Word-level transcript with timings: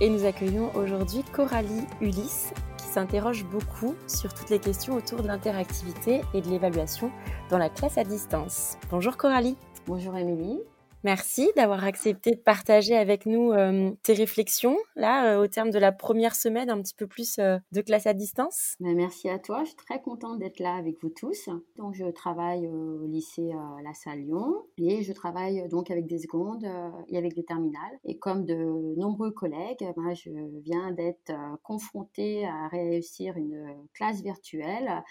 et 0.00 0.08
nous 0.08 0.24
accueillons 0.24 0.70
aujourd'hui 0.74 1.24
Coralie 1.32 1.86
Ulysse 2.00 2.52
qui 2.76 2.86
s'interroge 2.86 3.44
beaucoup 3.44 3.94
sur 4.06 4.32
toutes 4.32 4.50
les 4.50 4.58
questions 4.58 4.94
autour 4.94 5.22
de 5.22 5.26
l'interactivité 5.26 6.22
et 6.34 6.40
de 6.40 6.48
l'évaluation 6.48 7.10
dans 7.50 7.58
la 7.58 7.68
classe 7.68 7.98
à 7.98 8.04
distance. 8.04 8.76
Bonjour 8.90 9.16
Coralie. 9.16 9.56
Bonjour 9.86 10.16
Émilie. 10.16 10.60
Merci 11.04 11.48
d'avoir 11.54 11.84
accepté 11.84 12.32
de 12.32 12.40
partager 12.40 12.96
avec 12.96 13.24
nous 13.24 13.52
euh, 13.52 13.92
tes 14.02 14.14
réflexions, 14.14 14.76
là, 14.96 15.36
euh, 15.36 15.44
au 15.44 15.46
terme 15.46 15.70
de 15.70 15.78
la 15.78 15.92
première 15.92 16.34
semaine, 16.34 16.70
un 16.70 16.82
petit 16.82 16.94
peu 16.94 17.06
plus 17.06 17.38
euh, 17.38 17.56
de 17.70 17.80
classe 17.82 18.08
à 18.08 18.14
distance. 18.14 18.74
Ben, 18.80 18.96
merci 18.96 19.28
à 19.28 19.38
toi, 19.38 19.62
je 19.62 19.68
suis 19.68 19.76
très 19.76 20.02
contente 20.02 20.40
d'être 20.40 20.58
là 20.58 20.74
avec 20.74 21.00
vous 21.00 21.10
tous. 21.10 21.48
Donc, 21.76 21.94
je 21.94 22.06
travaille 22.06 22.66
au 22.66 23.06
lycée 23.06 23.52
La 23.84 23.94
Salle 23.94 24.18
Lyon 24.18 24.64
et 24.76 25.02
je 25.02 25.12
travaille 25.12 25.68
donc 25.68 25.92
avec 25.92 26.08
des 26.08 26.18
secondes 26.18 26.66
et 27.08 27.16
avec 27.16 27.34
des 27.34 27.44
terminales. 27.44 27.98
Et 28.04 28.18
comme 28.18 28.44
de 28.44 28.94
nombreux 28.96 29.30
collègues, 29.30 29.86
ben, 29.96 30.14
je 30.14 30.30
viens 30.64 30.90
d'être 30.90 31.32
confrontée 31.62 32.44
à 32.44 32.66
réussir 32.68 33.36
une 33.36 33.86
classe 33.94 34.20
virtuelle 34.20 35.04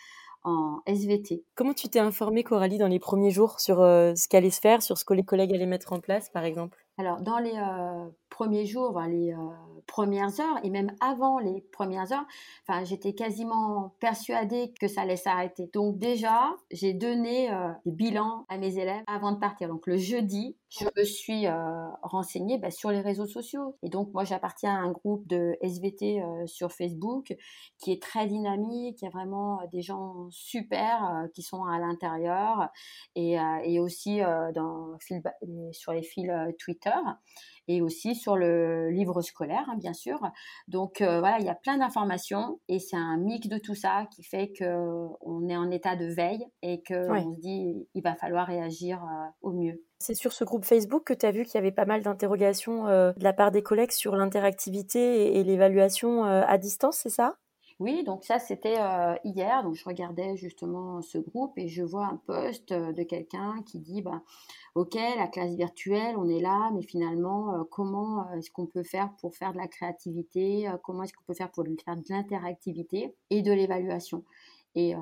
en 0.44 0.82
SVT. 0.86 1.44
Comment 1.56 1.74
tu 1.74 1.90
t'es 1.90 2.00
informée, 2.00 2.44
Coralie, 2.44 2.78
dans 2.78 2.88
les 2.88 3.00
premiers 3.00 3.32
jours 3.32 3.60
sur 3.60 3.82
euh, 3.82 4.14
ce 4.16 4.28
qu'allait 4.28 4.52
se 4.52 4.62
faire, 4.62 4.82
sur 4.82 4.98
ce 4.98 5.06
que 5.06 5.14
les 5.14 5.24
collègues 5.24 5.54
allaient 5.54 5.66
mettre 5.66 5.94
en 5.94 6.00
place, 6.00 6.30
par 6.30 6.44
exemple? 6.44 6.87
Alors, 7.00 7.22
dans 7.22 7.38
les 7.38 7.54
euh, 7.56 8.10
premiers 8.32 8.66
jours, 8.66 9.00
les 9.02 9.32
euh, 9.32 9.38
premières 9.86 10.40
heures, 10.40 10.60
et 10.64 10.72
même 10.72 10.92
avant 11.00 11.38
les 11.38 11.62
premières 11.72 12.12
heures, 12.12 12.26
enfin, 12.68 12.84
j'étais 12.86 13.14
quasiment 13.14 13.94
persuadée 14.00 14.74
que 14.80 14.88
ça 14.88 15.02
allait 15.02 15.16
s'arrêter. 15.16 15.70
Donc 15.74 16.00
déjà, 16.00 16.56
j'ai 16.72 16.94
donné 16.94 17.50
des 17.86 17.92
bilans 17.92 18.46
à 18.50 18.58
mes 18.58 18.80
élèves 18.80 19.04
avant 19.06 19.32
de 19.32 19.38
partir. 19.38 19.68
Donc 19.68 19.86
le 19.86 19.98
jeudi, 19.98 20.58
je 20.70 20.86
me 20.98 21.04
suis 21.06 21.46
renseignée 22.02 22.58
bah, 22.58 22.72
sur 22.72 22.92
les 22.92 23.00
réseaux 23.00 23.28
sociaux. 23.28 23.78
Et 23.84 23.90
donc 23.90 24.14
moi, 24.14 24.24
j'appartiens 24.24 24.76
à 24.76 24.80
un 24.80 24.92
groupe 24.92 25.26
de 25.28 25.56
SVT 25.62 26.22
sur 26.46 26.72
Facebook 26.72 27.36
qui 27.78 27.92
est 27.92 28.02
très 28.02 28.28
dynamique. 28.28 29.02
Il 29.02 29.06
y 29.06 29.08
a 29.08 29.12
vraiment 29.12 29.60
des 29.72 29.82
gens 29.82 30.28
super 30.30 31.28
qui 31.34 31.44
sont 31.44 31.64
à 31.64 31.80
l'intérieur 31.80 32.70
et, 33.16 33.40
aussi 33.80 34.20
sur 35.72 35.94
les 35.94 36.04
fils 36.04 36.32
Twitter 36.60 36.87
et 37.68 37.82
aussi 37.82 38.16
sur 38.16 38.38
le 38.38 38.90
livre 38.90 39.22
scolaire, 39.22 39.66
hein, 39.68 39.76
bien 39.78 39.94
sûr. 39.94 40.20
Donc 40.68 41.02
euh, 41.02 41.20
voilà, 41.20 41.40
il 41.40 41.46
y 41.46 41.50
a 41.50 41.56
plein 41.56 41.78
d'informations 41.78 42.60
et 42.68 42.80
c'est 42.80 42.96
un 42.96 43.18
mix 43.18 43.48
de 43.48 43.58
tout 43.58 43.76
ça 43.76 44.08
qui 44.12 44.24
fait 44.24 44.54
qu'on 44.58 45.50
est 45.50 45.58
en 45.58 45.70
état 45.72 45.96
de 45.96 46.06
veille 46.06 46.46
et 46.62 46.82
qu'on 46.84 47.36
se 47.36 47.40
dit 47.40 47.88
il 47.94 48.02
va 48.02 48.16
falloir 48.16 48.48
réagir 48.48 49.04
euh, 49.04 49.26
au 49.42 49.52
mieux. 49.52 49.84
C'est 50.00 50.14
sur 50.14 50.32
ce 50.32 50.44
groupe 50.44 50.64
Facebook 50.64 51.04
que 51.06 51.14
tu 51.14 51.26
as 51.26 51.32
vu 51.32 51.44
qu'il 51.44 51.56
y 51.56 51.58
avait 51.58 51.72
pas 51.72 51.86
mal 51.86 52.02
d'interrogations 52.04 52.88
euh, 52.88 53.12
de 53.14 53.24
la 53.24 53.34
part 53.34 53.52
des 53.52 53.64
collègues 53.64 53.92
sur 53.92 54.16
l'interactivité 54.16 55.38
et 55.38 55.44
l'évaluation 55.44 56.24
à 56.24 56.58
distance, 56.58 57.00
c'est 57.04 57.10
ça? 57.10 57.38
Oui, 57.80 58.04
donc 58.04 58.24
ça 58.24 58.40
c'était 58.40 58.78
hier, 59.24 59.64
donc 59.64 59.76
je 59.76 59.86
regardais 59.86 60.36
justement 60.36 61.02
ce 61.02 61.18
groupe 61.18 61.58
et 61.58 61.68
je 61.68 61.84
vois 61.84 62.06
un 62.08 62.18
post 62.26 62.74
de 62.74 63.04
quelqu'un 63.04 63.62
qui 63.66 63.80
dit 63.80 64.02
bah, 64.02 64.22
ok 64.76 64.96
la 64.96 65.28
classe 65.28 65.54
virtuelle 65.54 66.16
on 66.18 66.28
est 66.28 66.42
là, 66.42 66.72
mais 66.74 66.82
finalement 66.82 67.64
comment 67.70 68.32
est-ce 68.34 68.50
qu'on 68.52 68.66
peut 68.66 68.84
faire 68.84 69.14
pour 69.22 69.36
faire 69.36 69.54
de 69.54 69.58
la 69.58 69.68
créativité, 69.68 70.68
comment 70.84 71.04
est-ce 71.04 71.14
qu'on 71.14 71.24
peut 71.26 71.34
faire 71.36 71.52
pour 71.52 71.66
faire 71.86 71.96
de 71.96 72.04
l'interactivité 72.10 73.16
et 73.30 73.42
de 73.42 73.52
l'évaluation? 73.52 74.24
Et 74.80 74.94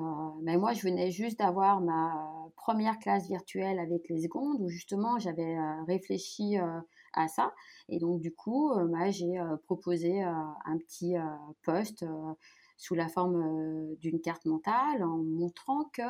ben 0.42 0.58
moi, 0.58 0.72
je 0.72 0.80
venais 0.82 1.10
juste 1.10 1.38
d'avoir 1.38 1.82
ma 1.82 2.50
première 2.56 2.98
classe 2.98 3.28
virtuelle 3.28 3.78
avec 3.78 4.08
les 4.08 4.22
secondes 4.22 4.58
où 4.62 4.68
justement 4.70 5.18
j'avais 5.18 5.54
réfléchi 5.86 6.56
à 7.12 7.28
ça. 7.28 7.52
Et 7.90 7.98
donc, 7.98 8.20
du 8.20 8.32
coup, 8.32 8.72
bah, 8.86 9.10
j'ai 9.10 9.38
proposé 9.66 10.22
un 10.22 10.78
petit 10.78 11.14
post 11.62 12.06
sous 12.76 12.94
la 12.94 13.08
forme 13.08 13.94
d'une 13.96 14.20
carte 14.20 14.44
mentale 14.44 15.02
en 15.02 15.18
montrant 15.18 15.84
que 15.92 16.02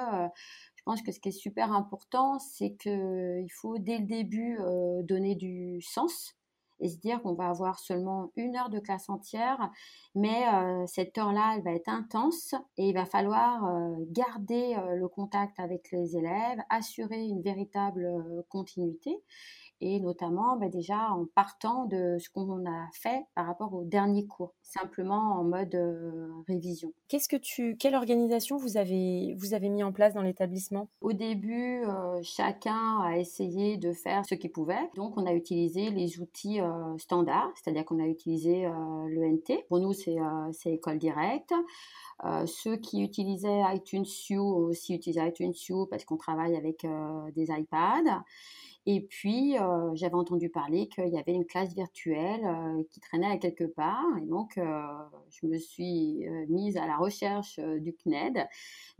je 0.75 0.83
pense 0.85 1.03
que 1.03 1.13
ce 1.13 1.21
qui 1.21 1.31
est 1.31 1.33
super 1.33 1.73
important, 1.73 2.39
c'est 2.39 2.75
qu'il 2.77 3.51
faut 3.53 3.79
dès 3.79 3.99
le 3.99 4.07
début 4.07 4.59
donner 5.05 5.35
du 5.35 5.81
sens 5.83 6.37
et 6.79 6.89
se 6.89 6.99
dire 6.99 7.23
qu'on 7.23 7.33
va 7.33 7.49
avoir 7.49 7.79
seulement 7.79 8.33
une 8.37 8.55
heure 8.55 8.69
de 8.69 8.79
classe 8.79 9.09
entière, 9.09 9.71
mais 10.15 10.45
cette 10.87 11.17
heure-là, 11.17 11.55
elle 11.57 11.63
va 11.63 11.73
être 11.73 11.89
intense 11.89 12.55
et 12.77 12.89
il 12.89 12.95
va 12.95 13.07
falloir 13.07 13.65
garder 14.11 14.77
le 14.95 15.09
contact 15.09 15.59
avec 15.59 15.91
les 15.91 16.17
élèves, 16.17 16.59
assurer 16.69 17.25
une 17.25 17.41
véritable 17.41 18.07
continuité 18.49 19.23
et 19.81 20.01
notamment 20.01 20.57
bah, 20.57 20.69
déjà 20.69 21.11
en 21.11 21.27
partant 21.35 21.85
de 21.87 22.17
ce 22.19 22.31
qu'on 22.31 22.65
a 22.67 22.89
fait 22.93 23.25
par 23.35 23.47
rapport 23.47 23.75
au 23.75 23.85
dernier 23.85 24.27
cours, 24.27 24.55
simplement 24.63 25.39
en 25.39 25.45
mode 25.45 25.75
euh, 25.75 26.29
révision. 26.49 26.93
Qu'est-ce 27.09 27.29
que 27.29 27.37
tu, 27.37 27.77
quelle 27.77 27.95
organisation 27.95 28.57
vous 28.57 28.77
avez, 28.77 29.35
vous 29.39 29.55
avez 29.55 29.69
mis 29.69 29.83
en 29.83 29.93
place 29.93 30.15
dans 30.15 30.23
l'établissement? 30.23 30.89
Au 31.01 31.13
début, 31.13 31.85
euh, 31.85 32.21
chacun 32.23 33.01
a 33.03 33.19
essayé 33.19 33.77
de 33.77 33.93
faire 33.93 34.25
ce 34.25 34.35
qu'il 34.35 34.51
pouvait. 34.51 34.91
Donc, 34.95 35.17
on 35.17 35.27
a 35.27 35.33
utilisé 35.33 35.91
les 35.91 36.21
outils 36.21 36.61
euh, 36.61 36.97
standards, 36.99 37.53
c'est-à-dire 37.57 37.85
qu'on 37.85 38.03
a 38.03 38.07
utilisé 38.07 38.67
l'ENT. 39.09 39.65
Pour 39.69 39.81
nous, 39.81 39.93
c'est 39.93 40.17
École 40.67 40.99
Directe. 40.99 41.53
ceux 42.47 42.77
qui 42.77 43.03
utilisaient 43.03 43.63
iTunes 43.75 44.07
U 44.31 44.39
aussi 44.39 44.95
utilisaient 44.95 45.29
iTunes 45.29 45.53
U 45.71 45.87
parce 45.91 46.05
qu'on 46.05 46.17
travaille 46.17 46.57
avec 46.57 46.87
des 47.35 47.49
iPads. 47.51 48.23
Et 48.89 49.01
puis, 49.01 49.57
j'avais 49.95 50.15
entendu 50.15 50.49
parler 50.49 50.89
qu'il 50.89 51.09
y 51.09 51.19
avait 51.19 51.35
une 51.35 51.45
classe 51.45 51.75
virtuelle 51.75 52.47
qui 52.91 53.01
traînait 53.01 53.27
à 53.27 53.37
quelque 53.37 53.65
part. 53.65 54.07
Et 54.23 54.27
donc, 54.27 54.55
je 54.57 55.47
me 55.47 55.59
suis 55.59 56.25
mise 56.49 56.77
à 56.77 56.87
la 56.87 56.97
recherche 56.97 57.59
du 57.59 57.93
CNED 57.95 58.47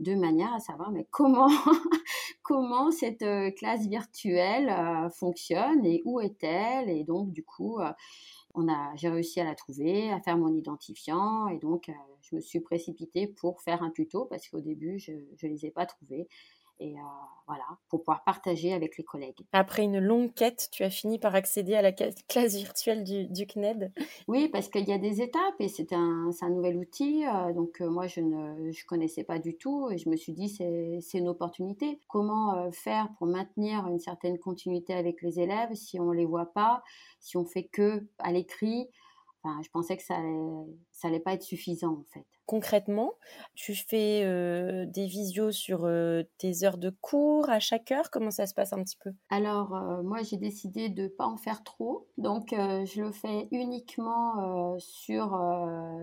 de 0.01 0.15
manière 0.15 0.53
à 0.53 0.59
savoir 0.59 0.91
mais 0.91 1.07
comment, 1.09 1.47
comment 2.43 2.91
cette 2.91 3.23
classe 3.55 3.87
virtuelle 3.87 5.09
fonctionne 5.11 5.85
et 5.85 6.01
où 6.03 6.19
est-elle. 6.19 6.89
Et 6.89 7.05
donc, 7.05 7.31
du 7.31 7.45
coup, 7.45 7.79
j'ai 8.95 9.09
réussi 9.09 9.39
à 9.39 9.45
la 9.45 9.55
trouver, 9.55 10.11
à 10.11 10.19
faire 10.19 10.37
mon 10.37 10.53
identifiant. 10.53 11.47
Et 11.47 11.59
donc, 11.59 11.89
je 12.21 12.35
me 12.35 12.41
suis 12.41 12.59
précipitée 12.59 13.27
pour 13.27 13.61
faire 13.61 13.83
un 13.83 13.91
tuto 13.91 14.25
parce 14.25 14.49
qu'au 14.49 14.59
début, 14.59 14.99
je 14.99 15.13
ne 15.13 15.49
les 15.49 15.65
ai 15.65 15.71
pas 15.71 15.85
trouvés 15.85 16.27
et 16.79 16.93
euh, 16.93 17.01
voilà, 17.47 17.63
pour 17.89 18.01
pouvoir 18.01 18.23
partager 18.23 18.73
avec 18.73 18.97
les 18.97 19.03
collègues. 19.03 19.39
Après 19.51 19.83
une 19.83 19.99
longue 19.99 20.33
quête, 20.33 20.69
tu 20.71 20.83
as 20.83 20.89
fini 20.89 21.17
par 21.17 21.35
accéder 21.35 21.75
à 21.75 21.81
la 21.81 21.91
classe 22.27 22.55
virtuelle 22.55 23.03
du, 23.03 23.25
du 23.27 23.47
CNED 23.47 23.91
Oui, 24.27 24.49
parce 24.49 24.69
qu'il 24.69 24.87
y 24.87 24.93
a 24.93 24.97
des 24.97 25.21
étapes 25.21 25.55
et 25.59 25.67
c'est 25.67 25.93
un, 25.93 26.29
un, 26.41 26.49
nouvel 26.49 26.77
outil. 26.77 27.25
Euh, 27.25 27.53
donc 27.53 27.81
euh, 27.81 27.89
moi, 27.89 28.07
je 28.07 28.21
ne 28.21 28.71
je 28.71 28.85
connaissais 28.85 29.23
pas 29.23 29.39
du 29.39 29.57
tout 29.57 29.89
et 29.89 29.97
je 29.97 30.09
me 30.09 30.15
suis 30.15 30.33
dit, 30.33 30.49
c'est 30.49 31.17
une 31.17 31.29
opportunité. 31.29 31.99
Comment 32.07 32.71
faire 32.71 33.09
pour 33.17 33.27
maintenir 33.27 33.87
une 33.87 33.99
certaine 33.99 34.37
continuité 34.37 34.93
avec 34.93 35.21
les 35.21 35.39
élèves 35.39 35.73
si 35.73 35.99
on 35.99 36.11
ne 36.11 36.15
les 36.15 36.25
voit 36.25 36.53
pas, 36.53 36.83
si 37.19 37.37
on 37.37 37.45
fait 37.45 37.65
que 37.65 38.07
à 38.19 38.31
l'écrit? 38.31 38.89
Enfin, 39.43 39.61
je 39.63 39.69
pensais 39.69 39.95
que 39.95 40.03
ça 40.03 40.15
allait, 40.15 40.65
ça 40.97 41.07
allait 41.07 41.19
pas 41.19 41.33
être 41.33 41.43
suffisant 41.43 41.93
en 41.93 42.03
fait 42.11 42.25
concrètement 42.47 43.13
Tu 43.53 43.75
fais 43.75 44.23
des 44.87 45.05
visios 45.05 45.51
sur 45.51 45.87
tes 46.39 46.63
heures 46.63 46.79
de 46.79 46.89
cours 47.01 47.49
à 47.49 47.59
chaque 47.59 47.91
heure? 47.91 48.09
Comment 48.09 48.31
ça 48.31 48.47
se 48.47 48.55
passe 48.55 48.73
un 48.73 48.81
petit 48.83 48.97
peu? 49.03 49.11
Alors, 49.29 49.69
moi, 50.03 50.23
j'ai 50.23 50.37
décidé 50.37 50.89
de 50.89 51.03
ne 51.03 51.07
pas 51.09 51.27
en 51.27 51.37
faire 51.37 51.63
trop. 51.63 52.07
Donc, 52.17 52.47
je 52.51 53.01
le 53.01 53.11
fais 53.11 53.47
uniquement 53.51 54.79
sur 54.79 55.37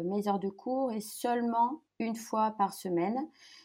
mes 0.05 0.29
heures 0.29 0.39
de 0.39 0.51
cours 0.51 0.93
et 0.93 1.01
seulement 1.01 1.81
une 2.01 2.17
fois 2.17 2.51
par 2.59 2.73
semaine, 2.75 3.17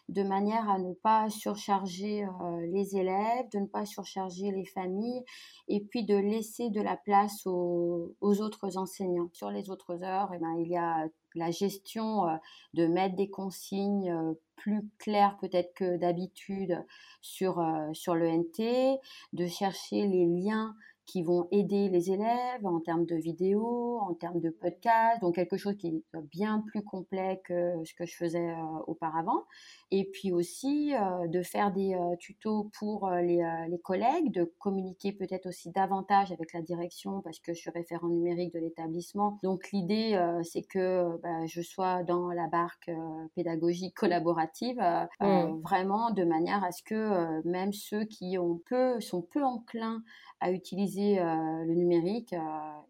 de 0.07 0.23
manière 0.23 0.69
à 0.69 0.77
ne 0.79 0.93
pas 0.93 1.29
surcharger 1.29 2.27
les 2.71 2.95
élèves, 2.95 3.49
de 3.51 3.59
ne 3.59 3.65
pas 3.65 3.85
surcharger 3.85 4.51
les 4.51 4.65
familles, 4.65 5.23
et 5.67 5.81
puis 5.81 6.05
de 6.05 6.15
laisser 6.15 6.69
de 6.69 6.81
la 6.81 6.95
place 6.95 7.45
aux, 7.45 8.15
autres 8.21 8.77
enseignants. 8.77 9.29
Sur 9.33 9.49
les 9.49 9.69
autres 9.69 10.03
heures, 10.03 10.31
eh 10.33 10.37
ben, 10.37 10.55
il 10.59 10.69
y 10.69 10.77
a 10.77 11.07
la 11.35 11.51
gestion 11.51 12.25
de 12.73 12.87
mettre 12.87 13.15
des 13.15 13.29
consignes 13.29 14.13
plus 14.55 14.81
claires 14.97 15.37
peut-être 15.39 15.73
que 15.73 15.97
d'habitude 15.97 16.85
sur, 17.21 17.63
sur 17.93 18.15
le 18.15 18.27
NT, 18.27 18.99
de 19.33 19.47
chercher 19.47 20.07
les 20.07 20.25
liens 20.25 20.75
qui 21.09 21.23
vont 21.23 21.47
aider 21.49 21.89
les 21.89 22.11
élèves 22.11 22.63
en 22.63 22.79
termes 22.79 23.05
de 23.05 23.15
vidéos, 23.15 23.97
en 23.99 24.13
termes 24.13 24.39
de 24.39 24.51
podcasts, 24.51 25.19
donc 25.21 25.35
quelque 25.35 25.57
chose 25.57 25.75
qui 25.75 25.87
est 25.87 26.17
bien 26.31 26.63
plus 26.67 26.83
complet 26.83 27.41
que 27.45 27.73
ce 27.83 27.95
que 27.95 28.05
je 28.05 28.15
faisais 28.15 28.51
euh, 28.51 28.83
auparavant. 28.85 29.45
Et 29.89 30.05
puis 30.05 30.31
aussi 30.31 30.93
euh, 30.93 31.27
de 31.27 31.41
faire 31.41 31.71
des 31.71 31.95
euh, 31.95 32.15
tutos 32.19 32.69
pour 32.77 33.09
les, 33.09 33.41
les, 33.69 33.79
collègues, 33.79 34.31
de 34.31 34.43
communiquer 34.59 35.11
peut-être 35.11 35.47
aussi 35.47 35.71
davantage 35.71 36.31
avec 36.31 36.53
la 36.53 36.61
direction 36.61 37.21
parce 37.21 37.39
que 37.39 37.53
je 37.53 37.59
suis 37.59 37.71
référent 37.71 38.07
numérique 38.07 38.53
de 38.53 38.59
l'établissement. 38.59 39.39
Donc 39.41 39.71
l'idée, 39.71 40.19
c'est 40.43 40.61
que 40.61 41.17
bah, 41.23 41.45
je 41.47 41.61
sois 41.61 42.03
dans 42.03 42.29
la 42.29 42.47
barque 42.47 42.91
pédagogique 43.35 43.95
collaborative, 43.95 44.79
mmh. 45.21 45.61
vraiment 45.63 46.11
de 46.11 46.23
manière 46.23 46.63
à 46.63 46.71
ce 46.71 46.83
que 46.83 47.47
même 47.47 47.73
ceux 47.73 48.03
qui 48.05 48.37
ont 48.37 48.61
peu, 48.69 48.99
sont 48.99 49.21
peu 49.21 49.43
enclins 49.43 50.03
à 50.39 50.51
utiliser 50.51 51.15
le 51.17 51.73
numérique 51.73 52.35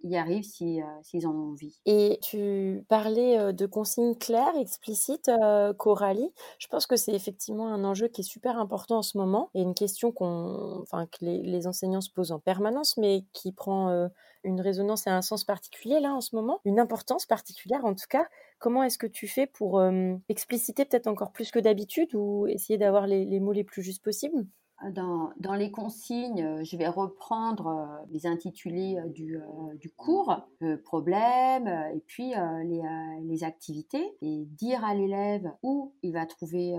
y 0.03 0.15
arrivent 0.15 0.43
s'ils 0.43 1.27
en 1.27 1.31
ont 1.31 1.51
envie. 1.51 1.79
Et 1.85 2.19
tu 2.21 2.85
parlais 2.87 3.53
de 3.53 3.65
consignes 3.65 4.15
claires, 4.15 4.55
explicites, 4.59 5.31
Coralie. 5.77 6.31
Je 6.59 6.67
pense 6.67 6.85
que 6.85 6.95
c'est 6.95 7.13
effectivement 7.13 7.73
un 7.73 7.83
enjeu 7.83 8.07
qui 8.07 8.21
est 8.21 8.23
super 8.23 8.57
important 8.57 8.99
en 8.99 9.01
ce 9.01 9.17
moment 9.17 9.49
et 9.53 9.61
une 9.61 9.73
question 9.73 10.11
qu'on, 10.11 10.83
que 10.91 11.25
les, 11.25 11.41
les, 11.41 11.67
enseignants 11.67 12.01
se 12.01 12.11
posent 12.11 12.31
en 12.31 12.39
permanence, 12.39 12.97
mais 12.97 13.23
qui 13.33 13.51
prend 13.51 14.09
une 14.43 14.61
résonance 14.61 15.07
et 15.07 15.09
un 15.09 15.21
sens 15.21 15.43
particulier 15.43 15.99
là 15.99 16.13
en 16.13 16.21
ce 16.21 16.35
moment, 16.35 16.61
une 16.65 16.79
importance 16.79 17.25
particulière 17.25 17.85
en 17.85 17.93
tout 17.93 18.07
cas. 18.09 18.27
Comment 18.59 18.83
est-ce 18.83 18.97
que 18.97 19.07
tu 19.07 19.27
fais 19.27 19.47
pour 19.47 19.81
expliciter 20.29 20.85
peut-être 20.85 21.07
encore 21.07 21.31
plus 21.31 21.51
que 21.51 21.59
d'habitude 21.59 22.13
ou 22.13 22.47
essayer 22.47 22.77
d'avoir 22.77 23.07
les, 23.07 23.25
les 23.25 23.39
mots 23.39 23.53
les 23.53 23.63
plus 23.63 23.81
justes 23.81 24.03
possibles? 24.03 24.45
Dans, 24.93 25.31
dans, 25.39 25.55
les 25.55 25.71
consignes, 25.71 26.63
je 26.63 26.77
vais 26.77 26.87
reprendre 26.87 27.87
les 28.11 28.25
intitulés 28.25 28.97
du, 29.13 29.37
du 29.79 29.89
cours, 29.89 30.41
le 30.59 30.81
problème, 30.81 31.67
et 31.93 31.99
puis 32.07 32.33
les, 32.63 32.81
les, 33.23 33.43
activités, 33.43 34.15
et 34.21 34.45
dire 34.45 34.83
à 34.85 34.93
l'élève 34.93 35.51
où 35.63 35.93
il 36.01 36.13
va 36.13 36.25
trouver 36.25 36.75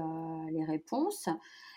les 0.50 0.64
réponses 0.64 1.28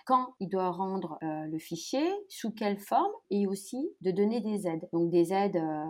quand 0.05 0.33
il 0.39 0.49
doit 0.49 0.69
rendre 0.69 1.17
euh, 1.23 1.45
le 1.45 1.57
fichier, 1.57 2.05
sous 2.27 2.51
quelle 2.51 2.77
forme, 2.77 3.11
et 3.29 3.47
aussi 3.47 3.89
de 4.01 4.11
donner 4.11 4.41
des 4.41 4.67
aides. 4.67 4.87
Donc 4.91 5.09
des 5.09 5.31
aides 5.31 5.55
euh, 5.55 5.85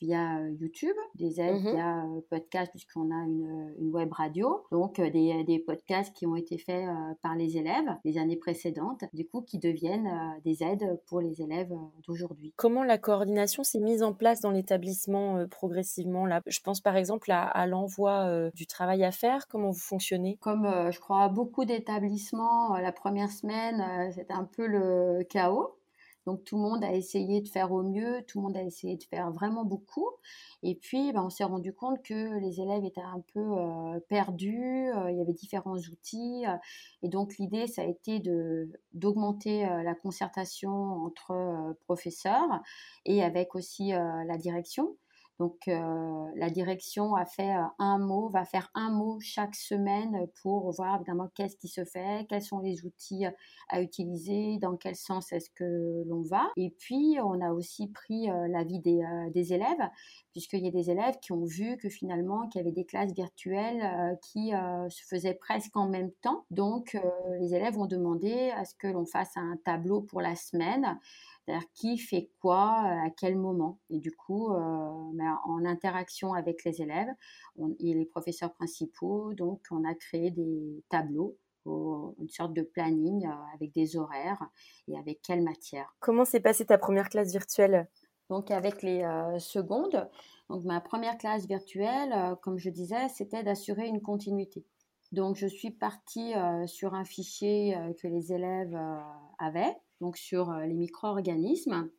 via 0.00 0.38
euh, 0.38 0.50
YouTube, 0.60 0.96
des 1.14 1.40
aides 1.40 1.62
mmh 1.62 1.74
via 1.74 2.04
podcast 2.30 2.70
puisqu'on 2.72 3.10
a 3.10 3.24
une, 3.24 3.74
une, 3.78 3.90
web 3.90 4.12
radio, 4.12 4.64
donc 4.70 5.00
des, 5.00 5.44
des, 5.44 5.58
podcasts 5.58 6.14
qui 6.14 6.26
ont 6.26 6.36
été 6.36 6.58
faits 6.58 6.86
par 7.22 7.36
les 7.36 7.56
élèves 7.56 7.96
les 8.04 8.18
années 8.18 8.36
précédentes, 8.36 9.04
du 9.12 9.26
coup 9.26 9.40
qui 9.42 9.58
deviennent 9.58 9.73
des 10.44 10.62
aides 10.62 11.00
pour 11.06 11.20
les 11.20 11.42
élèves 11.42 11.72
d'aujourd'hui. 12.06 12.52
Comment 12.56 12.84
la 12.84 12.98
coordination 12.98 13.64
s'est 13.64 13.80
mise 13.80 14.02
en 14.02 14.12
place 14.12 14.40
dans 14.40 14.50
l'établissement 14.50 15.46
progressivement 15.48 16.26
là? 16.26 16.40
Je 16.46 16.60
pense 16.60 16.80
par 16.80 16.96
exemple 16.96 17.30
à, 17.30 17.42
à 17.42 17.66
l'envoi 17.66 18.50
du 18.54 18.66
travail 18.66 19.04
à 19.04 19.10
faire. 19.10 19.48
Comment 19.48 19.70
vous 19.70 19.78
fonctionnez? 19.78 20.38
Comme 20.40 20.66
je 20.90 21.00
crois 21.00 21.28
beaucoup 21.28 21.64
d'établissements, 21.64 22.76
la 22.76 22.92
première 22.92 23.30
semaine 23.30 23.80
euh, 23.80 24.10
c'était 24.14 24.32
un 24.32 24.44
peu 24.44 24.66
le 24.66 25.24
chaos. 25.24 25.76
Donc 26.26 26.44
tout 26.44 26.56
le 26.56 26.62
monde 26.62 26.84
a 26.84 26.92
essayé 26.92 27.40
de 27.40 27.48
faire 27.48 27.72
au 27.72 27.82
mieux, 27.82 28.22
tout 28.26 28.38
le 28.38 28.44
monde 28.44 28.56
a 28.56 28.62
essayé 28.62 28.96
de 28.96 29.02
faire 29.04 29.30
vraiment 29.30 29.64
beaucoup. 29.64 30.08
Et 30.62 30.74
puis 30.74 31.12
ben, 31.12 31.24
on 31.24 31.30
s'est 31.30 31.44
rendu 31.44 31.72
compte 31.72 32.02
que 32.02 32.38
les 32.40 32.60
élèves 32.60 32.84
étaient 32.84 33.00
un 33.00 33.22
peu 33.32 33.40
euh, 33.40 34.00
perdus, 34.08 34.90
euh, 34.94 35.10
il 35.10 35.18
y 35.18 35.20
avait 35.20 35.32
différents 35.32 35.76
outils. 35.76 36.44
et 37.02 37.08
donc 37.08 37.36
l'idée, 37.38 37.66
ça 37.66 37.82
a 37.82 37.84
été 37.84 38.20
d'augmenter 38.92 39.66
la 39.66 39.94
concertation 39.94 41.04
entre 41.04 41.76
professeurs 41.84 42.60
et 43.04 43.22
avec 43.22 43.54
aussi 43.54 43.90
la 43.90 44.36
direction. 44.38 44.96
Donc 45.40 45.66
euh, 45.66 46.26
la 46.36 46.48
direction 46.48 47.16
a 47.16 47.26
fait 47.26 47.56
euh, 47.56 47.62
un 47.78 47.98
mot, 47.98 48.28
va 48.28 48.44
faire 48.44 48.70
un 48.74 48.90
mot 48.90 49.18
chaque 49.20 49.56
semaine 49.56 50.26
pour 50.42 50.70
voir 50.72 50.96
évidemment 50.96 51.28
qu'est-ce 51.34 51.56
qui 51.56 51.68
se 51.68 51.84
fait, 51.84 52.26
quels 52.28 52.42
sont 52.42 52.60
les 52.60 52.84
outils 52.84 53.24
à 53.68 53.80
utiliser, 53.80 54.58
dans 54.58 54.76
quel 54.76 54.94
sens 54.94 55.32
est-ce 55.32 55.50
que 55.50 56.04
l'on 56.06 56.22
va. 56.22 56.50
Et 56.56 56.70
puis 56.78 57.16
on 57.22 57.40
a 57.40 57.50
aussi 57.50 57.88
pris 57.88 58.30
euh, 58.30 58.46
l'avis 58.48 58.78
des 58.80 59.52
élèves, 59.52 59.90
puisqu'il 60.34 60.64
y 60.64 60.68
a 60.68 60.70
des 60.70 60.90
élèves 60.90 61.18
qui 61.22 61.32
ont 61.32 61.44
vu 61.44 61.76
que 61.78 61.88
finalement 61.88 62.48
qu'il 62.48 62.60
y 62.60 62.64
avait 62.64 62.74
des 62.74 62.84
classes 62.84 63.12
virtuelles 63.12 64.18
qui 64.20 64.50
se 64.50 65.02
faisaient 65.08 65.34
presque 65.34 65.76
en 65.76 65.88
même 65.88 66.10
temps. 66.20 66.44
Donc 66.50 66.98
les 67.40 67.54
élèves 67.54 67.78
ont 67.78 67.86
demandé 67.86 68.50
à 68.50 68.64
ce 68.64 68.74
que 68.74 68.88
l'on 68.88 69.06
fasse 69.06 69.36
un 69.36 69.56
tableau 69.64 70.00
pour 70.00 70.20
la 70.20 70.34
semaine 70.34 70.98
c'est-à-dire 71.44 71.68
qui 71.74 71.98
fait 71.98 72.30
quoi, 72.40 72.84
euh, 72.86 73.06
à 73.06 73.10
quel 73.10 73.36
moment. 73.36 73.78
Et 73.90 73.98
du 73.98 74.12
coup, 74.12 74.52
euh, 74.52 75.10
ben, 75.14 75.38
en 75.44 75.64
interaction 75.64 76.32
avec 76.34 76.64
les 76.64 76.80
élèves 76.80 77.12
et 77.80 77.94
les 77.94 78.06
professeurs 78.06 78.52
principaux, 78.54 79.34
donc 79.34 79.60
on 79.70 79.84
a 79.84 79.94
créé 79.94 80.30
des 80.30 80.82
tableaux 80.88 81.36
une 81.66 82.28
sorte 82.28 82.52
de 82.52 82.60
planning 82.60 83.26
euh, 83.26 83.54
avec 83.54 83.72
des 83.72 83.96
horaires 83.96 84.42
et 84.86 84.98
avec 84.98 85.22
quelle 85.22 85.42
matière. 85.42 85.96
Comment 86.00 86.26
s'est 86.26 86.40
passée 86.40 86.66
ta 86.66 86.76
première 86.76 87.08
classe 87.08 87.32
virtuelle? 87.32 87.88
Donc 88.30 88.50
avec 88.50 88.82
les 88.82 89.02
secondes, 89.38 90.08
donc 90.48 90.64
ma 90.64 90.80
première 90.80 91.18
classe 91.18 91.46
virtuelle, 91.46 92.36
comme 92.42 92.58
je 92.58 92.70
disais, 92.70 93.08
c'était 93.08 93.42
d'assurer 93.42 93.86
une 93.86 94.00
continuité. 94.00 94.64
Donc 95.12 95.36
je 95.36 95.46
suis 95.46 95.70
partie 95.70 96.32
sur 96.66 96.94
un 96.94 97.04
fichier 97.04 97.76
que 98.00 98.08
les 98.08 98.32
élèves 98.32 98.78
avaient 99.38 99.76
donc 100.00 100.16
sur 100.16 100.50
euh, 100.50 100.66
les 100.66 100.74
micro-organismes. 100.74 101.90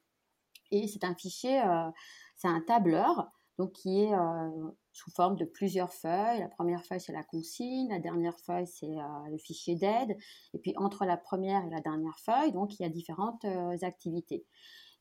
Et 0.72 0.88
c'est 0.88 1.04
un 1.04 1.16
fichier, 1.16 1.62
euh, 1.62 1.90
c'est 2.36 2.48
un 2.48 2.62
tableur, 2.62 3.32
donc 3.58 3.72
qui 3.74 4.02
est 4.02 4.14
euh, 4.14 4.72
sous 4.92 5.12
forme 5.12 5.36
de 5.36 5.46
plusieurs 5.46 5.94
feuilles. 5.94 6.40
La 6.40 6.50
première 6.50 6.84
feuille, 6.84 7.00
c'est 7.00 7.14
la 7.14 7.24
consigne. 7.24 7.90
La 7.90 8.00
dernière 8.00 8.40
feuille, 8.40 8.68
c'est 8.68 8.96
le 9.30 9.38
fichier 9.38 9.76
d'aide. 9.76 10.18
Et 10.54 10.60
puis, 10.60 10.74
entre 10.78 11.06
la 11.06 11.18
première 11.18 11.66
et 11.66 11.70
la 11.70 11.82
dernière 11.82 12.18
feuille, 12.20 12.52
donc, 12.52 12.80
il 12.80 12.84
y 12.84 12.86
a 12.86 12.90
différentes 12.90 13.46
activités. 13.82 14.46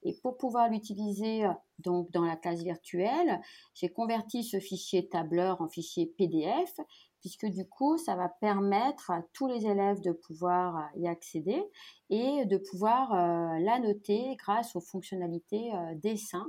Et 0.04 0.18
pour 0.22 0.36
pouvoir 0.36 0.68
l'utiliser 0.68 1.44
donc 1.78 2.10
dans 2.12 2.24
la 2.24 2.36
classe 2.36 2.62
virtuelle, 2.62 3.40
j'ai 3.74 3.88
converti 3.88 4.44
ce 4.44 4.60
fichier 4.60 5.08
tableur 5.08 5.60
en 5.60 5.68
fichier 5.68 6.06
PDF 6.18 6.78
puisque 7.24 7.46
du 7.46 7.66
coup, 7.66 7.96
ça 7.96 8.16
va 8.16 8.28
permettre 8.28 9.10
à 9.10 9.22
tous 9.32 9.46
les 9.46 9.66
élèves 9.66 10.02
de 10.02 10.12
pouvoir 10.12 10.76
euh, 10.76 11.00
y 11.00 11.08
accéder 11.08 11.64
et 12.10 12.44
de 12.44 12.58
pouvoir 12.58 13.14
euh, 13.14 13.58
la 13.60 13.78
noter 13.78 14.36
grâce 14.36 14.76
aux 14.76 14.82
fonctionnalités 14.82 15.72
euh, 15.74 15.94
dessin 15.94 16.44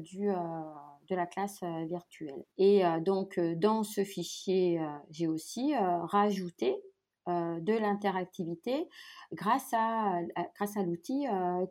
du, 0.00 0.26
de 0.26 1.14
la 1.14 1.26
classe 1.26 1.62
virtuelle. 1.86 2.44
Et 2.58 2.82
donc, 3.02 3.38
dans 3.38 3.84
ce 3.84 4.02
fichier, 4.02 4.84
j'ai 5.10 5.28
aussi 5.28 5.76
rajouté 5.76 6.74
de 7.60 7.78
l'interactivité 7.78 8.88
grâce 9.32 9.72
à, 9.72 10.20
l'outil 10.84 11.26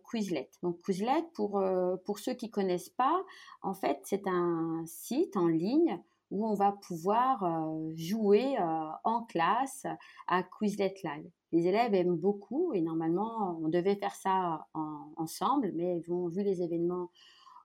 Quizlet. 0.10 0.50
Donc 0.64 0.82
Quizlet, 0.82 1.24
pour, 1.34 1.64
pour 2.06 2.20
ceux 2.20 2.34
qui 2.34 2.50
connaissent 2.50 2.90
pas, 2.90 3.24
en 3.62 3.74
fait, 3.74 4.00
c'est 4.04 4.28
un 4.28 4.84
site 4.86 5.38
en 5.38 5.48
ligne 5.48 6.00
où 6.32 6.48
on 6.48 6.54
va 6.54 6.72
pouvoir 6.72 7.44
euh, 7.44 7.92
jouer 7.96 8.58
euh, 8.60 8.90
en 9.04 9.24
classe 9.24 9.86
à 10.28 10.44
Quizlet 10.44 10.94
Live. 11.04 11.30
Les 11.52 11.68
élèves 11.68 11.94
aiment 11.96 12.16
beaucoup 12.16 12.74
et 12.74 12.82
normalement 12.82 13.60
on 13.64 13.70
devait 13.70 13.96
faire 13.96 14.14
ça 14.14 14.68
ensemble, 15.16 15.72
mais 15.74 16.00
vu 16.00 16.44
les 16.44 16.62
événements, 16.62 17.10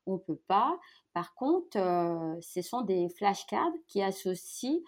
on 0.06 0.18
peut 0.18 0.40
pas. 0.48 0.78
Par 1.12 1.34
contre, 1.34 1.76
euh, 1.76 2.34
ce 2.40 2.62
sont 2.62 2.80
des 2.80 3.10
flashcards 3.10 3.74
qui 3.86 4.02
associent 4.02 4.80